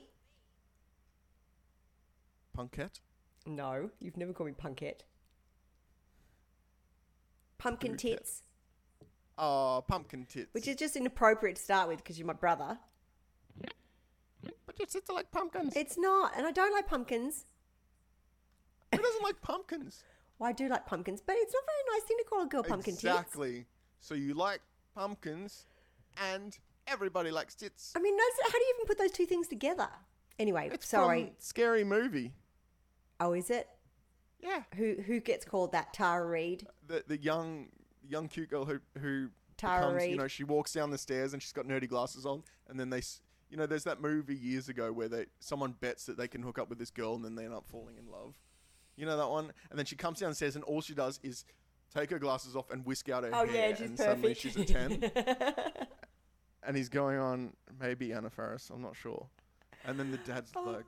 punkette. 2.57 2.99
No, 3.45 3.89
you've 3.99 4.17
never 4.17 4.33
called 4.33 4.47
me 4.49 4.53
punkette. 4.53 5.01
Pumpkin 7.57 7.93
Punkette. 7.93 7.97
tits, 7.97 8.43
Oh, 9.37 9.83
pumpkin 9.87 10.25
tits. 10.25 10.53
which 10.53 10.67
is 10.67 10.75
just 10.75 10.95
inappropriate 10.95 11.55
to 11.55 11.61
start 11.61 11.87
with 11.87 11.97
because 11.97 12.17
you're 12.19 12.27
my 12.27 12.33
brother. 12.33 12.77
but 14.65 14.77
your 14.79 14.85
tits 14.87 15.09
are 15.09 15.13
like 15.15 15.31
pumpkins. 15.31 15.73
It's 15.75 15.97
not, 15.97 16.33
and 16.37 16.45
I 16.45 16.51
don't 16.51 16.73
like 16.73 16.87
pumpkins. 16.87 17.45
Who 18.93 19.01
doesn't 19.01 19.23
like 19.23 19.41
pumpkins? 19.41 20.03
Well, 20.39 20.49
I 20.49 20.53
do 20.53 20.67
like 20.67 20.85
pumpkins, 20.85 21.21
but 21.25 21.35
it's 21.37 21.53
not 21.53 21.63
a 21.63 21.65
very 21.65 21.97
nice 21.99 22.07
thing 22.07 22.17
to 22.19 22.23
call 22.25 22.41
a 22.43 22.47
girl 22.47 22.63
pumpkin 22.63 22.93
tits. 22.95 23.03
exactly. 23.05 23.65
So 24.01 24.13
you 24.13 24.33
like 24.33 24.61
pumpkins, 24.93 25.65
and 26.31 26.57
everybody 26.87 27.31
likes 27.31 27.55
tits. 27.55 27.93
I 27.95 27.99
mean, 27.99 28.15
that's, 28.17 28.51
how 28.51 28.57
do 28.59 28.63
you 28.63 28.73
even 28.77 28.87
put 28.87 28.97
those 28.97 29.11
two 29.11 29.25
things 29.25 29.47
together? 29.47 29.87
Anyway, 30.37 30.69
It's 30.73 30.87
sorry. 30.89 31.25
from 31.27 31.33
scary 31.39 31.83
movie. 31.83 32.33
Oh, 33.19 33.33
is 33.33 33.49
it? 33.49 33.67
Yeah, 34.39 34.63
Who 34.75 34.95
who 35.05 35.19
gets 35.21 35.45
called 35.45 35.71
that? 35.71 35.93
Tara 35.93 36.25
Reid. 36.27 36.65
Uh, 36.67 36.71
the 36.87 37.03
the 37.07 37.17
young 37.17 37.67
young 38.07 38.27
cute 38.27 38.49
girl 38.49 38.65
who 38.65 38.79
who 38.99 39.29
Tara 39.55 39.93
becomes, 39.93 40.09
you 40.11 40.17
know 40.17 40.27
she 40.27 40.43
walks 40.43 40.73
down 40.73 40.89
the 40.91 40.97
stairs 40.97 41.31
and 41.33 41.41
she's 41.41 41.53
got 41.53 41.65
nerdy 41.65 41.87
glasses 41.87 42.25
on, 42.25 42.43
and 42.67 42.79
then 42.79 42.89
they. 42.89 43.01
You 43.49 43.57
know, 43.57 43.67
there's 43.67 43.83
that 43.83 44.01
movie 44.01 44.35
years 44.35 44.67
ago 44.67 44.91
where 44.91 45.07
they 45.07 45.27
someone 45.39 45.73
bets 45.79 46.05
that 46.07 46.17
they 46.17 46.27
can 46.27 46.41
hook 46.41 46.57
up 46.57 46.69
with 46.69 46.79
this 46.79 46.89
girl 46.89 47.13
and 47.13 47.23
then 47.23 47.35
they 47.35 47.45
end 47.45 47.53
up 47.53 47.67
falling 47.67 47.97
in 47.97 48.09
love. 48.11 48.33
You 48.95 49.05
know 49.05 49.15
that 49.15 49.29
one? 49.29 49.51
And 49.69 49.77
then 49.77 49.85
she 49.85 49.95
comes 49.95 50.19
downstairs 50.19 50.55
and 50.55 50.63
all 50.63 50.81
she 50.81 50.95
does 50.95 51.19
is 51.21 51.45
take 51.93 52.09
her 52.09 52.17
glasses 52.17 52.55
off 52.55 52.71
and 52.71 52.83
whisk 52.83 53.09
out 53.09 53.23
her 53.23 53.29
Oh 53.31 53.45
hair, 53.45 53.69
yeah, 53.69 53.75
she's 53.75 53.89
and 53.89 53.97
perfect. 53.97 54.09
suddenly 54.09 54.33
she's 54.33 54.55
a 54.57 54.65
ten. 54.65 55.11
and 56.63 56.75
he's 56.75 56.89
going 56.89 57.19
on 57.19 57.53
maybe 57.79 58.11
Anna 58.11 58.31
Faris, 58.31 58.71
I'm 58.73 58.81
not 58.81 58.95
sure. 58.95 59.27
And 59.85 59.99
then 59.99 60.09
the 60.09 60.17
dad's 60.17 60.51
Oh. 60.55 60.63
like 60.63 60.85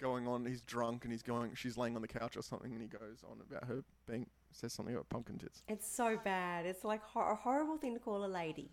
going 0.00 0.26
on, 0.26 0.44
he's 0.44 0.62
drunk 0.62 1.04
and 1.04 1.12
he's 1.12 1.22
going, 1.22 1.54
she's 1.54 1.76
laying 1.76 1.94
on 1.96 2.02
the 2.02 2.08
couch 2.08 2.36
or 2.36 2.42
something, 2.42 2.72
and 2.72 2.80
he 2.80 2.88
goes 2.88 3.22
on 3.30 3.38
about 3.48 3.68
her 3.68 3.84
being 4.08 4.26
says 4.52 4.72
something 4.72 4.94
about 4.94 5.08
pumpkin 5.08 5.38
tits. 5.38 5.62
it's 5.68 5.88
so 5.88 6.18
bad. 6.24 6.66
It's 6.66 6.82
like 6.84 7.02
hor- 7.04 7.30
a 7.32 7.36
horrible 7.36 7.76
thing 7.78 7.94
to 7.94 8.00
call 8.00 8.24
a 8.24 8.26
lady. 8.26 8.70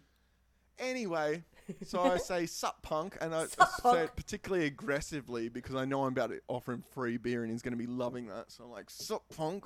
Anyway, 0.79 1.43
so 1.85 2.03
I 2.03 2.17
say 2.17 2.45
sup 2.45 2.81
punk, 2.81 3.17
and 3.21 3.33
I, 3.33 3.45
I 3.59 3.91
say 3.91 4.03
it 4.03 4.15
particularly 4.15 4.65
aggressively 4.65 5.49
because 5.49 5.75
I 5.75 5.85
know 5.85 6.03
I'm 6.03 6.13
about 6.13 6.29
to 6.29 6.39
offer 6.47 6.73
him 6.73 6.83
free 6.93 7.17
beer 7.17 7.43
and 7.43 7.51
he's 7.51 7.61
going 7.61 7.73
to 7.73 7.77
be 7.77 7.87
loving 7.87 8.27
that. 8.27 8.51
So 8.51 8.63
I'm 8.63 8.71
like 8.71 8.89
sup 8.89 9.23
punk, 9.35 9.65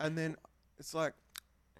and 0.00 0.16
then 0.16 0.36
it's 0.78 0.94
like, 0.94 1.14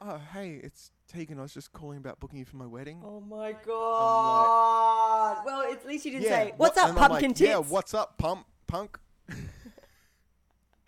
oh 0.01 0.21
hey, 0.33 0.61
it's 0.63 0.93
Tegan. 1.09 1.39
I 1.39 1.43
was 1.43 1.55
just 1.55 1.73
calling 1.73 1.99
about 1.99 2.21
booking 2.21 2.39
you 2.39 2.45
for 2.45 2.57
my 2.57 2.67
wedding. 2.67 3.03
Oh 3.05 3.21
my 3.21 3.53
god! 3.53 5.43
well, 5.45 5.63
at 5.73 5.87
least 5.87 6.05
you 6.05 6.13
didn't 6.13 6.27
say, 6.27 6.47
what- 6.57 6.59
"What's 6.59 6.79
up, 6.79 6.89
and 6.91 6.99
pumpkin 6.99 7.29
like, 7.31 7.37
tits?" 7.37 7.41
Yeah, 7.49 7.59
what's 7.59 7.95
up, 7.95 8.19
pump 8.19 8.47
punk? 8.67 8.99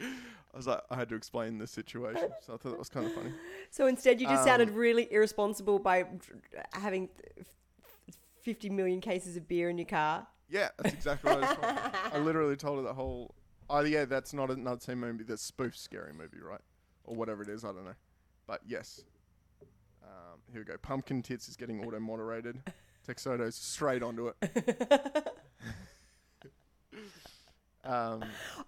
I 0.01 0.57
was 0.57 0.67
like, 0.67 0.81
I 0.91 0.97
had 0.97 1.09
to 1.11 1.15
explain 1.15 1.59
the 1.59 1.67
situation, 1.67 2.29
so 2.45 2.55
I 2.55 2.57
thought 2.57 2.71
that 2.71 2.79
was 2.79 2.89
kind 2.89 3.07
of 3.07 3.13
funny. 3.15 3.33
So 3.71 3.87
instead, 3.87 4.21
you 4.21 4.27
just 4.27 4.41
Um, 4.41 4.47
sounded 4.49 4.71
really 4.71 5.11
irresponsible 5.13 5.79
by 5.79 6.07
having 6.73 7.09
f- 7.39 7.47
f- 8.09 8.17
fifty 8.43 8.69
million 8.69 9.01
cases 9.01 9.37
of 9.37 9.47
beer 9.47 9.69
in 9.71 9.79
your 9.79 9.87
car. 9.87 10.27
Yeah, 10.49 10.71
that's 10.79 10.95
exactly 10.95 11.31
what 11.33 11.45
I 11.45 11.49
was 11.49 11.57
told. 11.59 11.95
I 12.15 12.19
literally 12.19 12.57
told 12.57 12.79
her 12.79 12.83
the 12.83 12.95
whole. 12.95 13.35
Oh 13.69 13.81
yeah, 13.81 14.05
that's 14.07 14.33
not 14.33 14.51
another 14.51 14.81
same 14.81 14.99
movie. 15.01 15.23
That's 15.23 15.43
spoof 15.43 15.77
scary 15.77 16.13
movie, 16.13 16.41
right? 16.43 16.61
Or 17.05 17.15
whatever 17.15 17.43
it 17.43 17.49
is. 17.49 17.65
I 17.65 17.69
don't 17.69 17.85
know. 17.85 17.95
But 18.51 18.63
yes. 18.67 19.03
Um, 20.03 20.41
here 20.51 20.63
we 20.63 20.65
go. 20.65 20.77
Pumpkin 20.83 21.23
tits 21.23 21.49
is 21.49 21.55
getting 21.55 21.85
auto 21.85 22.01
moderated. 22.01 22.61
Texoto's 23.07 23.55
straight 23.55 24.03
onto 24.03 24.27
it. 24.27 25.29
um, 27.85 28.25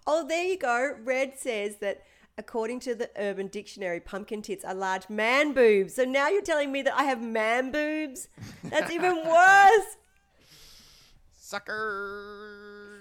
Oh, 0.07 0.25
there 0.25 0.45
you 0.45 0.57
go. 0.57 0.95
Red 1.03 1.37
says 1.37 1.79
that 1.81 2.03
according 2.37 2.79
to 2.79 2.95
the 2.95 3.09
Urban 3.17 3.47
Dictionary, 3.47 3.99
pumpkin 3.99 4.41
tits 4.41 4.63
are 4.63 4.73
large 4.73 5.09
man 5.09 5.51
boobs. 5.51 5.95
So 5.95 6.05
now 6.05 6.29
you're 6.29 6.41
telling 6.41 6.71
me 6.71 6.81
that 6.83 6.97
I 6.97 7.03
have 7.03 7.21
man 7.21 7.69
boobs? 7.73 8.29
That's 8.63 8.89
even 8.89 9.17
worse. 9.27 9.97
sucker. 11.37 12.99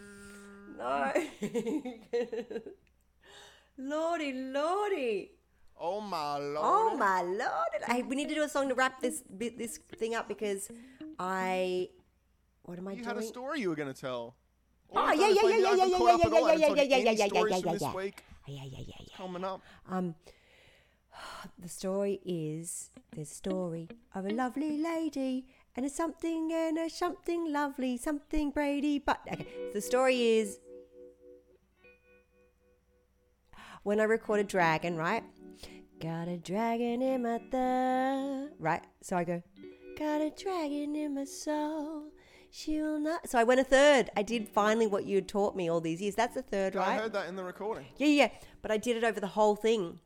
No. 0.78 1.12
lordy, 3.78 4.32
lordy. 4.32 5.30
Oh 5.84 6.00
my 6.00 6.38
lord. 6.38 6.58
Oh 6.62 6.96
my 6.96 7.22
lord! 7.22 7.82
Hey, 7.88 8.02
we 8.02 8.14
need 8.14 8.28
to 8.28 8.36
do 8.36 8.44
a 8.44 8.48
song 8.48 8.68
to 8.68 8.74
wrap 8.74 9.00
this 9.00 9.22
bit, 9.36 9.58
this 9.58 9.78
thing 9.96 10.14
up 10.14 10.28
because 10.28 10.70
I. 11.18 11.88
What 12.62 12.78
am 12.78 12.86
I 12.86 12.92
You 12.92 12.98
doing? 12.98 13.08
had 13.08 13.16
a 13.16 13.22
story 13.22 13.60
you 13.60 13.68
were 13.68 13.74
going 13.74 13.92
to 13.92 14.00
tell. 14.00 14.36
Oh, 14.94 15.00
All 15.00 15.06
I've 15.08 15.18
yeah, 15.18 15.26
yeah, 15.26 15.42
yeah, 15.42 15.42
I 15.42 15.50
yeah, 15.50 15.56
yeah, 15.56 15.58
yeah. 15.58 15.72
I 15.72 15.74
yeah, 15.74 15.84
yeah, 15.84 15.86
you 15.86 16.74
yeah, 16.76 16.84
yeah, 16.84 16.96
yeah, 16.98 17.14
yeah, 17.14 17.28
from 17.28 17.48
yeah, 17.48 17.72
this 17.72 17.82
yeah. 17.82 17.94
week 17.94 18.22
Yeah, 18.46 18.62
yeah, 18.64 18.78
yeah, 18.78 18.94
yeah. 19.00 19.16
coming 19.16 19.42
up. 19.42 19.60
Um, 19.90 20.14
the 21.58 21.68
story 21.68 22.20
is 22.24 22.90
a 23.18 23.24
story 23.24 23.88
of 24.14 24.24
a 24.26 24.30
lovely 24.30 24.78
lady 24.78 25.46
and 25.74 25.84
a 25.84 25.90
something 25.90 26.52
and 26.52 26.78
a 26.78 26.88
something 26.88 27.52
lovely, 27.52 27.96
something 27.96 28.50
Brady. 28.52 29.00
But 29.00 29.20
okay, 29.32 29.46
the 29.72 29.80
story 29.80 30.38
is 30.38 30.60
when 33.82 33.98
I 33.98 34.04
recorded 34.04 34.46
Dragon, 34.46 34.96
right? 34.96 35.24
Got 36.02 36.26
a 36.26 36.36
dragon 36.36 37.00
in 37.00 37.22
my 37.22 37.38
throat, 37.38 38.50
right? 38.58 38.82
So 39.02 39.16
I 39.16 39.22
go, 39.22 39.40
got 39.96 40.20
a 40.20 40.30
dragon 40.30 40.96
in 40.96 41.14
my 41.14 41.22
soul. 41.22 42.06
She 42.50 42.80
will 42.82 42.98
not. 42.98 43.30
So 43.30 43.38
I 43.38 43.44
went 43.44 43.60
a 43.60 43.64
third. 43.64 44.10
I 44.16 44.22
did 44.22 44.48
finally 44.48 44.88
what 44.88 45.04
you 45.04 45.14
had 45.14 45.28
taught 45.28 45.54
me 45.54 45.70
all 45.70 45.80
these 45.80 46.02
years. 46.02 46.16
That's 46.16 46.36
a 46.36 46.42
third, 46.42 46.74
right? 46.74 46.88
I 46.88 46.96
heard 46.96 47.12
that 47.12 47.28
in 47.28 47.36
the 47.36 47.44
recording. 47.44 47.86
Yeah, 47.98 48.08
yeah. 48.08 48.28
But 48.62 48.72
I 48.72 48.78
did 48.78 48.96
it 48.96 49.04
over 49.04 49.20
the 49.20 49.28
whole 49.28 49.54
thing. 49.54 50.00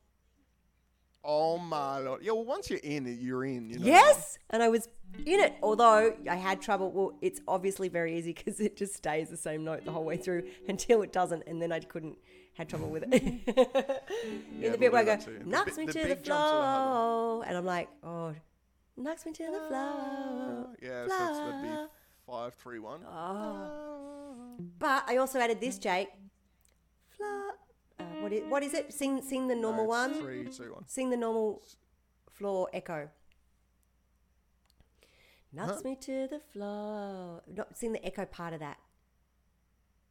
Oh 1.23 1.57
my 1.57 1.97
lord. 1.97 2.21
Yeah, 2.21 2.33
well, 2.33 2.45
once 2.45 2.69
you're 2.69 2.79
in, 2.83 3.17
you're 3.19 3.45
in. 3.45 3.71
You 3.71 3.79
know? 3.79 3.85
Yes, 3.87 4.37
and 4.51 4.61
I 4.61 4.69
was 4.69 4.87
in 5.25 5.39
it. 5.39 5.55
Although 5.63 6.15
I 6.29 6.35
had 6.35 6.61
trouble. 6.61 6.91
Well, 6.91 7.17
it's 7.23 7.41
obviously 7.47 7.89
very 7.89 8.15
easy 8.15 8.33
because 8.37 8.59
it 8.59 8.77
just 8.77 8.93
stays 8.93 9.29
the 9.29 9.37
same 9.37 9.63
note 9.63 9.83
the 9.83 9.91
whole 9.91 10.05
way 10.05 10.17
through 10.17 10.43
until 10.67 11.01
it 11.01 11.11
doesn't, 11.11 11.41
and 11.47 11.59
then 11.59 11.71
I 11.71 11.79
couldn't. 11.79 12.19
Had 12.57 12.69
trouble 12.69 12.89
with 12.89 13.03
it. 13.03 13.13
in 13.13 13.39
mm-hmm. 13.45 14.61
Yeah, 14.63 14.71
the 14.71 14.79
bit 14.79 14.91
where 14.91 15.01
I 15.01 15.05
go. 15.05 15.17
The 15.17 15.45
knocks 15.45 15.77
me 15.77 15.85
the 15.85 15.93
to 15.93 15.99
the 15.99 16.07
big 16.07 16.23
jumps 16.23 16.51
are 16.51 16.59
the 16.59 16.65
hard 16.65 16.87
floor, 16.87 17.45
and 17.45 17.57
I'm 17.57 17.65
like, 17.65 17.87
oh, 18.03 18.33
knocks 18.97 19.27
me 19.27 19.31
to 19.33 19.43
the 19.43 19.59
ah, 19.61 19.67
floor. 19.67 20.67
Yeah, 20.81 21.07
so 21.07 21.13
it's, 21.29 21.39
that'd 21.39 21.61
be 21.61 21.85
five, 22.25 22.55
three, 22.55 22.79
one. 22.79 23.01
Oh. 23.05 24.55
But 24.79 25.03
I 25.07 25.17
also 25.17 25.39
added 25.39 25.61
this, 25.61 25.77
Jake. 25.77 26.09
Floor. 27.15 27.51
Uh, 27.99 28.03
what 28.21 28.33
is 28.33 28.41
what 28.49 28.63
is 28.63 28.73
it? 28.73 28.91
Sing 28.91 29.21
sing 29.21 29.47
the 29.47 29.55
normal 29.55 29.83
it's 29.83 29.89
one. 29.89 30.13
Three, 30.15 30.45
two, 30.45 30.73
one. 30.73 30.87
Sing 30.87 31.11
the 31.11 31.17
normal 31.17 31.61
floor 32.31 32.69
echo. 32.73 33.07
Knocks 35.53 35.83
me 35.83 35.95
to 35.95 36.27
the 36.27 36.39
floor. 36.39 37.43
Not 37.55 37.77
sing 37.77 37.93
the 37.93 38.03
echo 38.03 38.25
part 38.25 38.53
of 38.53 38.61
that. 38.61 38.77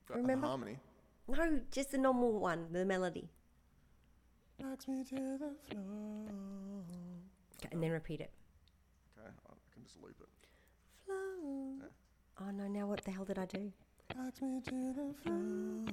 Uh, 0.08 0.14
Got 0.14 0.16
Remember? 0.18 0.46
harmony. 0.46 0.78
No, 1.28 1.60
just 1.70 1.90
the 1.90 1.98
normal 1.98 2.38
one, 2.38 2.66
the 2.72 2.84
melody. 2.84 3.28
Knocks 4.60 4.86
me 4.88 5.04
to 5.04 5.14
the 5.14 5.52
floor. 5.68 6.84
Okay, 7.58 7.68
and 7.72 7.82
then 7.82 7.90
oh. 7.90 7.94
repeat 7.94 8.20
it. 8.20 8.30
Okay, 9.18 9.28
I 9.28 9.52
can 9.74 9.82
just 9.84 9.96
loop 10.00 10.16
it. 10.20 10.28
Floor. 11.04 11.90
Oh 12.40 12.50
no! 12.50 12.68
Now 12.68 12.86
what 12.86 13.04
the 13.04 13.10
hell 13.10 13.24
did 13.24 13.38
I 13.38 13.46
do? 13.46 13.72
Knocks 14.16 14.40
me 14.40 14.60
to 14.66 14.92
the 14.94 15.14
floor. 15.22 15.84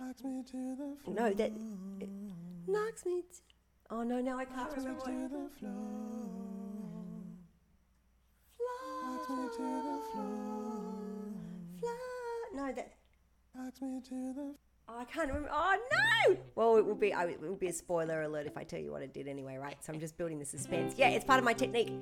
Knocks 0.00 0.24
me 0.24 0.42
to 0.50 0.76
the 0.76 0.96
floor. 1.04 1.14
No, 1.14 1.34
that 1.34 1.52
it 2.00 2.08
knocks 2.66 3.04
me. 3.04 3.22
T- 3.22 3.54
oh 3.90 4.02
no! 4.02 4.20
Now 4.20 4.38
I 4.38 4.44
can't 4.44 4.56
Knocks 4.58 4.76
me 4.76 4.90
remember. 4.90 5.04
to 5.04 5.10
What 5.10 5.30
the 5.30 5.58
floor. 5.58 5.72
Knocks 9.04 9.28
me 9.28 9.48
to 9.56 9.62
the 9.62 10.00
floor. 10.12 10.65
Floor. 12.52 12.66
No, 12.68 12.72
that. 12.72 12.92
Knocks 13.54 13.80
me 13.80 14.00
to 14.08 14.32
the 14.34 14.54
Oh, 14.88 15.00
I 15.00 15.04
can't 15.04 15.26
remember. 15.28 15.48
Oh 15.52 15.76
no! 16.28 16.36
Well, 16.54 16.76
it 16.76 16.86
will 16.86 16.94
be. 16.94 17.12
oh, 17.12 17.26
It 17.26 17.40
will 17.40 17.56
be 17.56 17.66
a 17.66 17.72
spoiler 17.72 18.22
alert 18.22 18.46
if 18.46 18.56
I 18.56 18.62
tell 18.62 18.78
you 18.78 18.92
what 18.92 19.02
I 19.02 19.06
did 19.06 19.26
anyway, 19.26 19.56
right? 19.56 19.76
So 19.84 19.92
I'm 19.92 19.98
just 19.98 20.16
building 20.16 20.38
the 20.38 20.44
suspense. 20.44 20.94
Yeah, 20.96 21.08
it's 21.08 21.24
part 21.24 21.40
of 21.40 21.44
my 21.44 21.54
technique. 21.54 21.92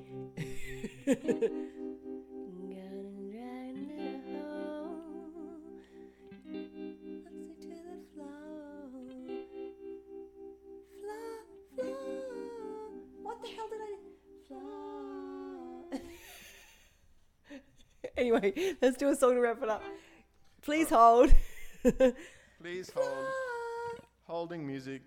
What 13.23 13.41
the 13.41 13.47
hell 13.49 13.67
did 13.69 13.81
I? 13.81 13.95
Anyway, 18.17 18.53
let's 18.81 18.95
do 18.95 19.09
a 19.09 19.15
song 19.15 19.33
to 19.33 19.41
wrap 19.41 19.61
it 19.61 19.67
up. 19.67 19.83
Please 20.65 20.89
hold. 20.89 21.31
Please 22.59 22.91
hold. 22.95 23.27
Holding 24.23 24.65
music. 24.65 25.03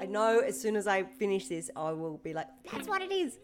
I 0.00 0.06
know 0.06 0.38
as 0.38 0.58
soon 0.58 0.74
as 0.74 0.86
I 0.86 1.02
finish 1.02 1.48
this, 1.48 1.70
I 1.76 1.92
will 1.92 2.16
be 2.16 2.32
like, 2.32 2.46
that's 2.72 2.88
what 2.88 3.02
it 3.02 3.12
is. 3.12 3.38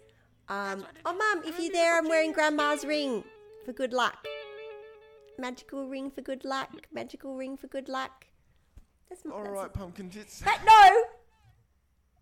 Um, 0.49 0.87
oh, 1.05 1.13
Mum, 1.13 1.43
if 1.47 1.61
you're 1.61 1.73
there, 1.73 1.99
I'm 1.99 2.09
wearing 2.09 2.33
Grandma's 2.33 2.87
ring 2.87 3.23
for 3.67 3.75
good 3.75 3.93
luck. 3.93 4.17
Magical 5.39 5.87
ring 5.87 6.11
for 6.11 6.23
good 6.23 6.47
luck. 6.47 6.71
Magical 6.91 7.37
ring 7.37 7.59
for 7.59 7.67
good 7.67 7.91
luck. 7.91 8.27
That's, 9.11 9.23
All 9.27 9.43
that's 9.45 9.51
right, 9.51 9.73
pumpkin 9.75 10.09
tits. 10.09 10.41
That, 10.41 10.63
no! 10.65 11.03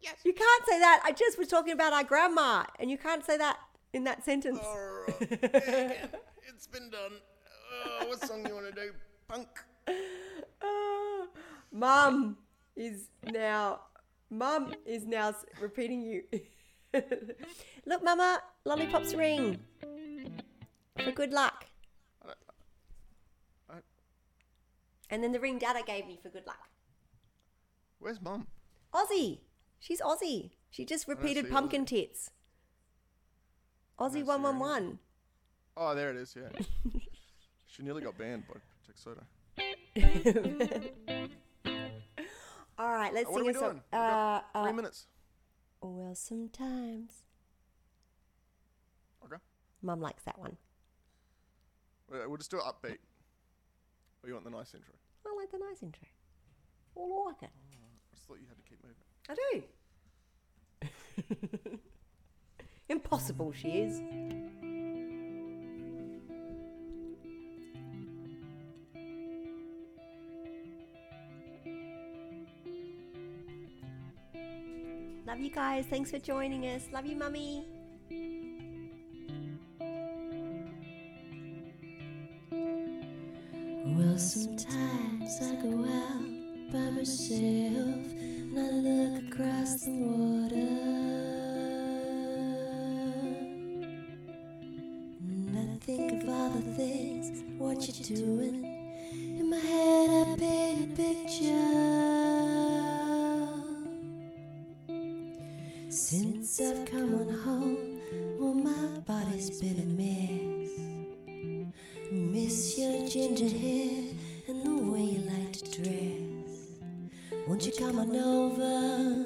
Yes. 0.01 0.17
You 0.25 0.33
can't 0.33 0.67
say 0.67 0.81
that. 0.81 1.03
I 1.05 1.13
just 1.13 1.39
was 1.39 1.47
talking 1.47 1.73
about 1.73 1.93
our 1.93 2.03
grandma, 2.03 2.65
and 2.81 2.91
you 2.91 2.99
can't 2.99 3.25
say 3.25 3.37
that 3.37 3.59
in 3.93 4.03
that 4.05 4.25
sentence. 4.25 4.59
All 4.61 5.05
right. 5.07 6.11
it's 6.49 6.67
been 6.67 6.91
done. 6.91 7.13
Oh, 8.01 8.07
what 8.09 8.21
song 8.25 8.47
you 8.47 8.55
want 8.55 8.67
to 8.67 8.73
do? 8.73 8.93
Punk. 9.29 9.49
Ah, 10.63 11.27
Mum 11.73 12.37
is 12.77 13.09
now. 13.31 13.81
Mum 14.31 14.75
is 14.87 15.05
now 15.07 15.35
repeating 15.61 16.03
you. 16.03 16.23
Look, 17.87 18.03
Mama, 18.05 18.41
lollipop's 18.65 19.15
ring 19.15 19.59
for 21.03 21.11
good 21.13 21.33
luck. 21.33 21.67
I- 23.71 23.75
And 25.11 25.23
then 25.25 25.33
the 25.33 25.41
ring 25.41 25.59
Dada 25.59 25.83
gave 25.87 26.07
me 26.07 26.19
for 26.23 26.29
good 26.29 26.47
luck. 26.47 26.69
Where's 27.99 28.21
mum? 28.21 28.47
Aussie. 28.93 29.41
She's 29.79 30.01
Aussie. 30.01 30.51
She 30.71 30.85
just 30.85 31.07
repeated 31.09 31.51
pumpkin 31.51 31.85
tits. 31.87 32.31
Aussie 33.99 34.25
one 34.25 34.43
one 34.43 34.59
one. 34.59 34.99
Oh, 35.77 35.95
there 35.95 36.11
it 36.11 36.17
is. 36.17 36.37
Yeah. 36.37 36.49
she 37.67 37.83
nearly 37.83 38.03
got 38.03 38.17
banned 38.19 38.45
by 38.47 38.55
Tech 38.87 38.97
Soda. 38.97 39.25
All 42.79 42.91
right, 42.91 43.13
let's 43.15 43.29
Uh, 43.29 43.33
what 43.33 43.39
sing 43.39 43.43
are 43.43 43.45
we 43.45 43.51
a 43.51 43.55
song. 43.55 43.69
doing? 43.71 43.83
We've 43.93 44.01
Uh, 44.01 44.41
got 44.41 44.53
Three 44.63 44.71
uh, 44.71 44.73
minutes. 44.73 45.07
well, 45.81 46.15
sometimes. 46.15 47.25
Okay. 49.25 49.37
Mum 49.83 50.01
likes 50.01 50.23
that 50.25 50.39
one. 50.39 50.57
Uh, 52.13 52.29
We'll 52.29 52.37
just 52.39 52.51
do 52.51 52.59
it 52.59 52.65
upbeat. 52.65 52.99
Or 54.23 54.29
you 54.29 54.35
want 54.35 54.45
the 54.45 54.51
nice 54.51 54.75
intro? 54.75 54.95
I 55.27 55.35
like 55.37 55.51
the 55.51 55.59
nice 55.59 55.83
intro. 55.83 56.07
I 56.97 57.01
like 57.01 57.43
it. 57.43 57.51
I 57.51 58.15
just 58.15 58.27
thought 58.27 58.39
you 58.41 58.47
had 58.49 58.57
to 58.59 58.63
keep 58.69 58.79
moving. 58.83 58.97
I 59.29 59.35
do. 61.71 61.79
Impossible 62.89 63.53
she 63.53 63.69
is. 63.69 64.01
Love 75.33 75.41
you 75.41 75.51
guys. 75.51 75.87
Thanks 75.87 76.11
for 76.11 76.19
joining 76.19 76.67
us. 76.67 76.83
Love 76.93 77.07
you, 77.07 77.17
Mummy. 77.17 77.65
Well, 83.87 84.19
sometimes 84.19 85.41
I 85.41 85.55
go 85.63 85.87
out 85.87 86.71
by 86.71 86.91
myself 86.91 88.13
and 88.13 88.59
I 88.59 88.71
look 88.73 89.33
across 89.33 89.87
the 89.87 89.93
water. 89.93 90.69
And 95.49 95.57
I 95.57 95.79
think 95.83 96.23
of 96.23 96.29
all 96.29 96.51
the 96.51 96.61
things, 96.75 97.43
what 97.57 97.89
you're 97.89 98.19
doing. 98.19 98.72
Since 106.13 106.61
I've 106.61 106.85
come 106.85 107.15
on 107.15 107.29
home, 107.39 107.99
well, 108.39 108.53
my 108.53 109.01
body's 109.01 109.49
been 109.59 109.81
a 109.81 109.87
mess. 109.97 110.69
Miss 112.13 112.77
your 112.77 113.09
ginger 113.09 113.49
hair 113.49 114.13
and 114.47 114.63
the 114.63 114.77
way 114.93 115.05
you 115.05 115.21
like 115.21 115.53
to 115.53 115.83
dress. 115.83 117.47
Won't 117.49 117.65
you 117.65 117.73
come 117.79 117.99
on 117.99 118.15
over? 118.15 119.25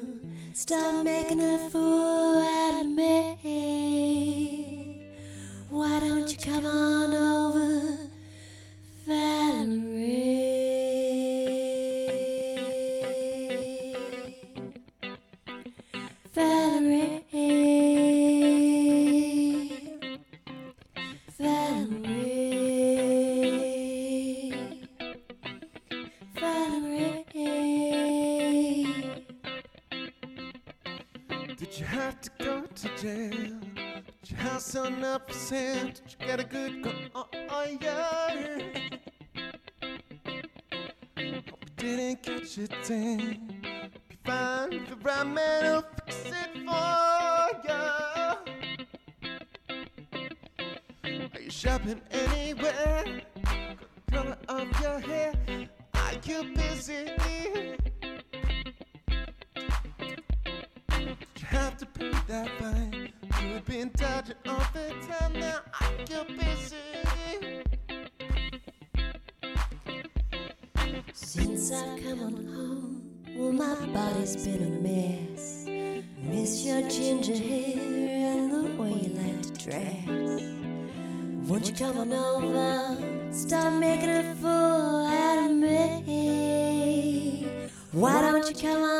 Stop 0.52 1.04
making 1.04 1.40
a 1.40 1.58
fool 1.70 2.05
didn't 42.56 42.68
catch 42.68 42.80
it 42.80 42.88
then. 42.88 43.20
Eh? 43.20 43.88
Be 44.08 44.16
fine 44.24 44.72
if 44.72 44.88
the 44.88 44.96
right 44.96 45.26
man 45.26 45.62
will 45.62 45.84
fix 46.06 46.24
it 46.26 46.50
for 46.54 47.68
ya. 47.68 48.36
Are 51.04 51.40
you 51.40 51.50
shopping 51.50 52.00
anywhere? 52.10 53.22
Color 54.10 54.38
of 54.48 54.80
your 54.80 55.00
hair? 55.00 55.34
Are 55.94 56.12
you 56.24 56.44
busy? 56.54 57.10
You 60.96 61.46
have 61.46 61.76
to 61.78 61.86
pay 61.86 62.12
that 62.28 62.50
fine. 62.58 63.12
You 63.22 63.54
have 63.54 63.64
been 63.66 63.90
dodging 63.96 64.35
body's 74.26 74.44
been 74.44 74.62
a 74.62 74.70
mess. 74.82 75.66
Miss 76.18 76.64
your 76.64 76.82
ginger 76.88 77.36
hair 77.36 77.78
and 78.32 78.50
the 78.50 78.62
way 78.82 78.90
you 78.90 79.10
like 79.14 79.42
to 79.42 79.52
dress. 79.64 80.42
Won't 81.48 81.68
you 81.68 81.74
come 81.74 81.98
on 81.98 82.12
over? 82.12 83.32
Stop 83.32 83.72
making 83.74 84.10
a 84.10 84.34
fool 84.34 85.06
out 85.06 85.38
of 85.44 85.56
me. 85.56 86.86
Why 87.92 88.20
don't 88.20 88.48
you 88.48 88.54
come 88.56 88.82
on 88.82 88.95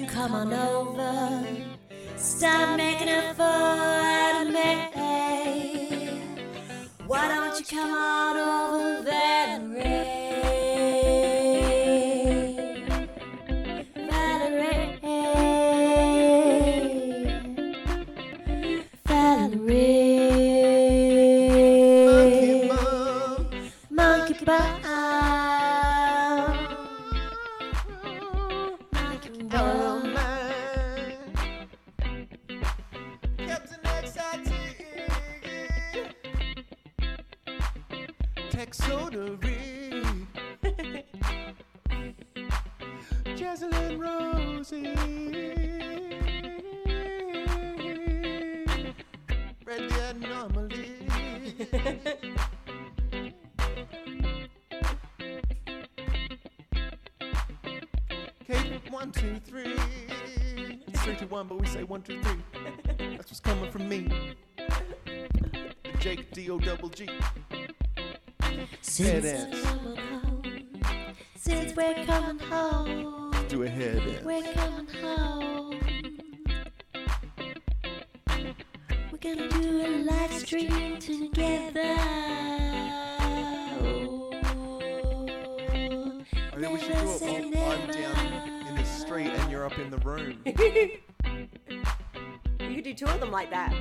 you 0.00 0.06
come 0.06 0.34
on 0.34 0.52
over? 0.52 1.46
Stop 2.16 2.76
making 2.76 3.08
a 3.08 3.32
fool 3.34 3.46
out 3.46 4.46
of 4.46 4.52
me. 4.52 4.90
Why 7.06 7.28
don't 7.28 7.58
you 7.58 7.64
come 7.64 7.94
on 7.94 8.05
Jaslyn 43.46 43.96
Rosie. 43.96 44.82
Read 49.64 49.88
the 49.88 50.00
anomaly. 50.10 50.90
Okay, 58.42 58.80
one, 58.90 59.12
two, 59.12 59.38
three. 59.46 59.76
It's 60.88 61.02
three, 61.02 61.14
two, 61.14 61.26
one, 61.28 61.46
but 61.46 61.60
we 61.60 61.68
say 61.68 61.84
one, 61.84 62.02
two, 62.02 62.20
three. 62.20 62.42
That's 62.98 63.30
what's 63.30 63.38
coming 63.38 63.70
from 63.70 63.88
me. 63.88 64.08
Jake 66.00 66.32
D 66.32 66.50
O 66.50 66.58
double 66.58 66.88
G. 66.88 67.08
Since 68.80 69.24
we're 69.24 69.46
coming 69.62 69.96
home, 69.96 70.42
since 71.36 71.76
we're 71.76 72.04
coming 72.04 72.38
home, 72.40 73.25
Do 73.48 73.62
a 73.62 73.68
head 73.68 73.98
dance. 74.04 74.24
we're 74.24 74.42
coming 74.54 74.88
home. 75.00 75.80
We're 79.12 79.18
gonna 79.18 79.48
do 79.48 79.86
a 79.86 80.02
live 80.02 80.32
stream 80.32 80.98
together. 80.98 81.80
I 86.52 86.58
think 86.58 86.72
we 86.72 86.80
should 86.80 86.98
do 86.98 87.06
say 87.06 87.36
it 87.36 87.54
while 87.54 87.70
I'm 87.70 87.86
down 87.86 88.66
in 88.66 88.74
the 88.74 88.84
street 88.84 89.28
and 89.28 89.50
you're 89.50 89.64
up 89.64 89.78
in 89.78 89.90
the 89.90 89.98
room. 89.98 90.42
You 92.58 92.74
could 92.82 92.84
do 92.84 92.94
two 92.94 93.06
of 93.06 93.20
them 93.20 93.30
like 93.30 93.50
that. 93.50 93.74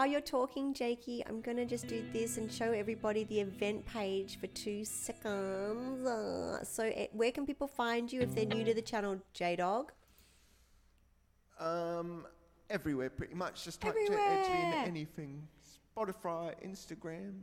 While 0.00 0.06
you're 0.06 0.22
talking, 0.22 0.72
Jakey, 0.72 1.22
I'm 1.26 1.42
gonna 1.42 1.66
just 1.66 1.86
do 1.86 2.02
this 2.10 2.38
and 2.38 2.50
show 2.50 2.72
everybody 2.72 3.24
the 3.24 3.38
event 3.40 3.84
page 3.84 4.40
for 4.40 4.46
two 4.46 4.82
seconds. 4.82 6.06
Uh, 6.06 6.64
so, 6.64 6.84
eh, 6.84 7.08
where 7.12 7.30
can 7.30 7.44
people 7.44 7.66
find 7.66 8.10
you 8.10 8.22
if 8.22 8.34
they're 8.34 8.46
new 8.46 8.64
to 8.64 8.72
the 8.72 8.80
channel, 8.80 9.20
J 9.34 9.56
Dog? 9.56 9.92
Um, 11.58 12.26
everywhere, 12.70 13.10
pretty 13.10 13.34
much. 13.34 13.62
Just 13.62 13.82
type 13.82 13.92
Edgley 13.92 14.04
Everywhere. 14.04 14.38
into 14.38 14.88
anything. 14.88 15.46
Spotify, 15.94 16.54
Instagram, 16.66 17.34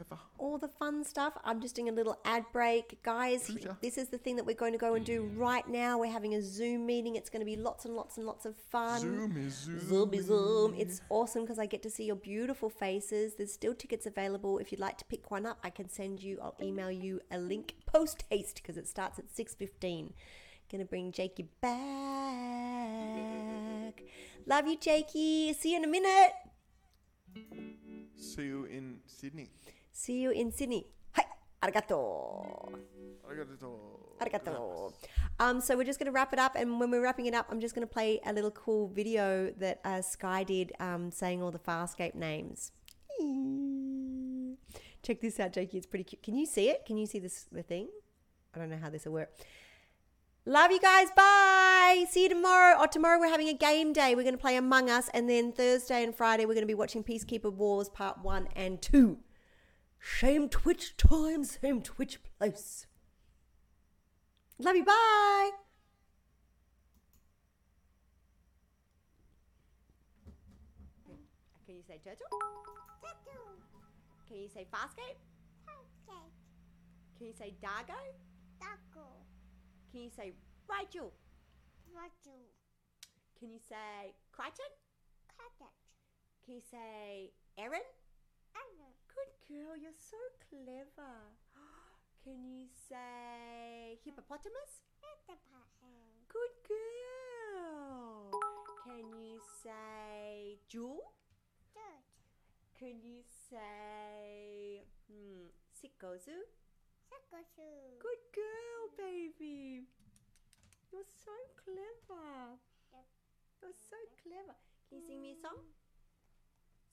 whatever. 0.00 0.22
all 0.38 0.58
the 0.58 0.68
fun 0.68 1.04
stuff. 1.04 1.34
I'm 1.44 1.60
just 1.60 1.74
doing 1.74 1.88
a 1.88 1.92
little 1.92 2.18
ad 2.24 2.44
break. 2.52 3.02
Guys, 3.02 3.50
Pleasure. 3.50 3.76
this 3.80 3.98
is 3.98 4.08
the 4.08 4.18
thing 4.18 4.36
that 4.36 4.46
we're 4.46 4.54
going 4.54 4.72
to 4.72 4.78
go 4.78 4.94
and 4.94 5.04
do 5.04 5.22
mm. 5.22 5.38
right 5.38 5.68
now. 5.68 5.98
We're 5.98 6.12
having 6.12 6.34
a 6.34 6.42
Zoom 6.42 6.86
meeting. 6.86 7.16
It's 7.16 7.28
going 7.30 7.40
to 7.40 7.46
be 7.46 7.56
lots 7.56 7.84
and 7.84 7.94
lots 7.94 8.16
and 8.16 8.26
lots 8.26 8.46
of 8.46 8.56
fun. 8.56 9.00
Zoom 9.00 9.36
is 9.36 9.54
Zoom. 9.54 10.10
Zoomy 10.10 10.22
Zoom. 10.22 10.74
It's 10.76 11.02
awesome 11.10 11.42
because 11.42 11.58
I 11.58 11.66
get 11.66 11.82
to 11.82 11.90
see 11.90 12.04
your 12.04 12.16
beautiful 12.16 12.70
faces. 12.70 13.34
There's 13.34 13.52
still 13.52 13.74
tickets 13.74 14.06
available. 14.06 14.58
If 14.58 14.72
you'd 14.72 14.80
like 14.80 14.98
to 14.98 15.04
pick 15.04 15.30
one 15.30 15.46
up, 15.46 15.58
I 15.62 15.70
can 15.70 15.88
send 15.88 16.22
you, 16.22 16.38
I'll 16.42 16.56
email 16.62 16.90
you 16.90 17.20
a 17.30 17.38
link 17.38 17.74
post 17.86 18.24
haste 18.30 18.56
because 18.62 18.76
it 18.76 18.88
starts 18.88 19.18
at 19.18 19.28
6.15. 19.28 20.12
Gonna 20.70 20.84
bring 20.84 21.10
Jakey 21.10 21.48
back. 21.60 21.70
Love 24.46 24.68
you, 24.68 24.76
Jakey. 24.78 25.52
See 25.52 25.72
you 25.72 25.78
in 25.78 25.84
a 25.84 25.88
minute. 25.88 26.32
See 28.16 28.44
you 28.44 28.66
in 28.66 28.98
Sydney. 29.06 29.48
See 30.00 30.22
you 30.22 30.30
in 30.30 30.50
Sydney. 30.50 30.86
Hi. 31.12 31.24
Arigato. 31.62 32.72
Arigato. 33.28 33.70
Arigato. 34.18 34.94
Um, 35.38 35.60
so 35.60 35.76
we're 35.76 35.84
just 35.84 35.98
going 35.98 36.06
to 36.06 36.12
wrap 36.12 36.32
it 36.32 36.38
up, 36.38 36.56
and 36.56 36.80
when 36.80 36.90
we're 36.90 37.02
wrapping 37.02 37.26
it 37.26 37.34
up, 37.34 37.48
I'm 37.50 37.60
just 37.60 37.74
going 37.74 37.86
to 37.86 37.92
play 37.92 38.18
a 38.24 38.32
little 38.32 38.50
cool 38.50 38.88
video 38.88 39.52
that 39.58 39.78
uh, 39.84 40.00
Sky 40.00 40.42
did, 40.42 40.72
um, 40.80 41.10
saying 41.10 41.42
all 41.42 41.50
the 41.50 41.58
Farscape 41.58 42.14
names. 42.14 42.72
Check 45.02 45.20
this 45.20 45.38
out, 45.38 45.52
Jakey. 45.52 45.76
It's 45.76 45.86
pretty 45.86 46.04
cute. 46.04 46.22
Can 46.22 46.34
you 46.34 46.46
see 46.46 46.70
it? 46.70 46.86
Can 46.86 46.96
you 46.96 47.04
see 47.04 47.18
this 47.18 47.44
the 47.52 47.62
thing? 47.62 47.88
I 48.54 48.58
don't 48.58 48.70
know 48.70 48.78
how 48.80 48.88
this 48.88 49.04
will 49.04 49.12
work. 49.12 49.30
Love 50.46 50.72
you 50.72 50.80
guys. 50.80 51.08
Bye. 51.14 52.06
See 52.08 52.22
you 52.22 52.30
tomorrow. 52.30 52.80
Or 52.80 52.86
tomorrow 52.86 53.20
we're 53.20 53.28
having 53.28 53.50
a 53.50 53.54
game 53.54 53.92
day. 53.92 54.14
We're 54.14 54.22
going 54.22 54.32
to 54.32 54.40
play 54.40 54.56
Among 54.56 54.88
Us, 54.88 55.10
and 55.12 55.28
then 55.28 55.52
Thursday 55.52 56.02
and 56.02 56.14
Friday 56.14 56.46
we're 56.46 56.54
going 56.54 56.62
to 56.62 56.66
be 56.66 56.72
watching 56.72 57.04
Peacekeeper 57.04 57.52
Wars 57.52 57.90
Part 57.90 58.22
One 58.22 58.48
and 58.56 58.80
Two. 58.80 59.18
Same 60.00 60.48
Twitch 60.48 60.96
time, 60.96 61.44
same 61.44 61.82
Twitch 61.82 62.18
place. 62.38 62.86
Love 64.58 64.76
you. 64.76 64.84
Bye. 64.84 65.50
Can 71.66 71.76
you 71.76 71.82
say 71.86 72.00
turtle? 72.02 72.26
Turtle. 73.02 73.56
Can 74.28 74.38
you 74.38 74.48
say 74.48 74.66
Farscape? 74.72 75.18
Can 77.18 77.26
you 77.26 77.34
say 77.38 77.54
Dargo? 77.62 78.00
Can 79.92 80.02
you 80.02 80.10
say 80.10 80.32
Rygel? 80.70 81.10
Rygel. 81.90 82.46
Can 83.38 83.50
you 83.50 83.58
say 83.58 84.14
Crichton? 84.30 84.70
Crichton. 85.36 85.66
Can 86.44 86.54
you 86.54 86.60
say 86.70 87.32
Aeryn? 87.58 87.82
Aeryn? 88.54 88.89
Good 89.20 89.36
girl, 89.52 89.76
you're 89.76 90.00
so 90.00 90.16
clever. 90.48 91.36
Can 92.24 92.40
you 92.40 92.64
say 92.88 94.00
hippopotamus? 94.00 94.80
Good 96.24 96.54
girl. 96.64 98.32
Can 98.80 99.12
you 99.20 99.36
say 99.60 100.56
jewel? 100.68 101.12
Can 102.78 102.96
you 103.04 103.20
say 103.28 104.88
hmm, 105.04 105.52
sikozu? 105.76 106.40
Good 108.00 108.24
girl, 108.32 108.80
baby. 108.96 109.84
You're 110.88 111.04
so 111.04 111.36
clever. 111.60 112.56
You're 113.60 113.76
so 113.76 114.00
clever. 114.24 114.56
Can 114.88 114.96
you 114.96 115.04
sing 115.04 115.20
me 115.20 115.36
a 115.36 115.40
song? 115.44 115.60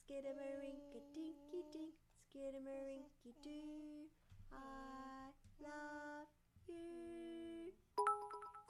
Skidamarinky 0.03 0.99
dinky 1.15 1.63
dink, 1.71 1.95
skidamarinky 2.38 3.34
doo. 3.42 4.06
I 4.54 5.34
love 5.58 6.30
you. 6.70 7.74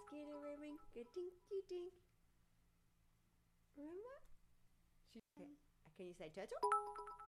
Skidamarinky 0.07 1.03
dinky 1.11 1.59
dink. 1.67 1.91
Remember? 3.75 4.15
Um, 5.15 5.51
Can 5.97 6.07
you 6.07 6.13
say 6.17 6.31
turtle? 6.33 7.26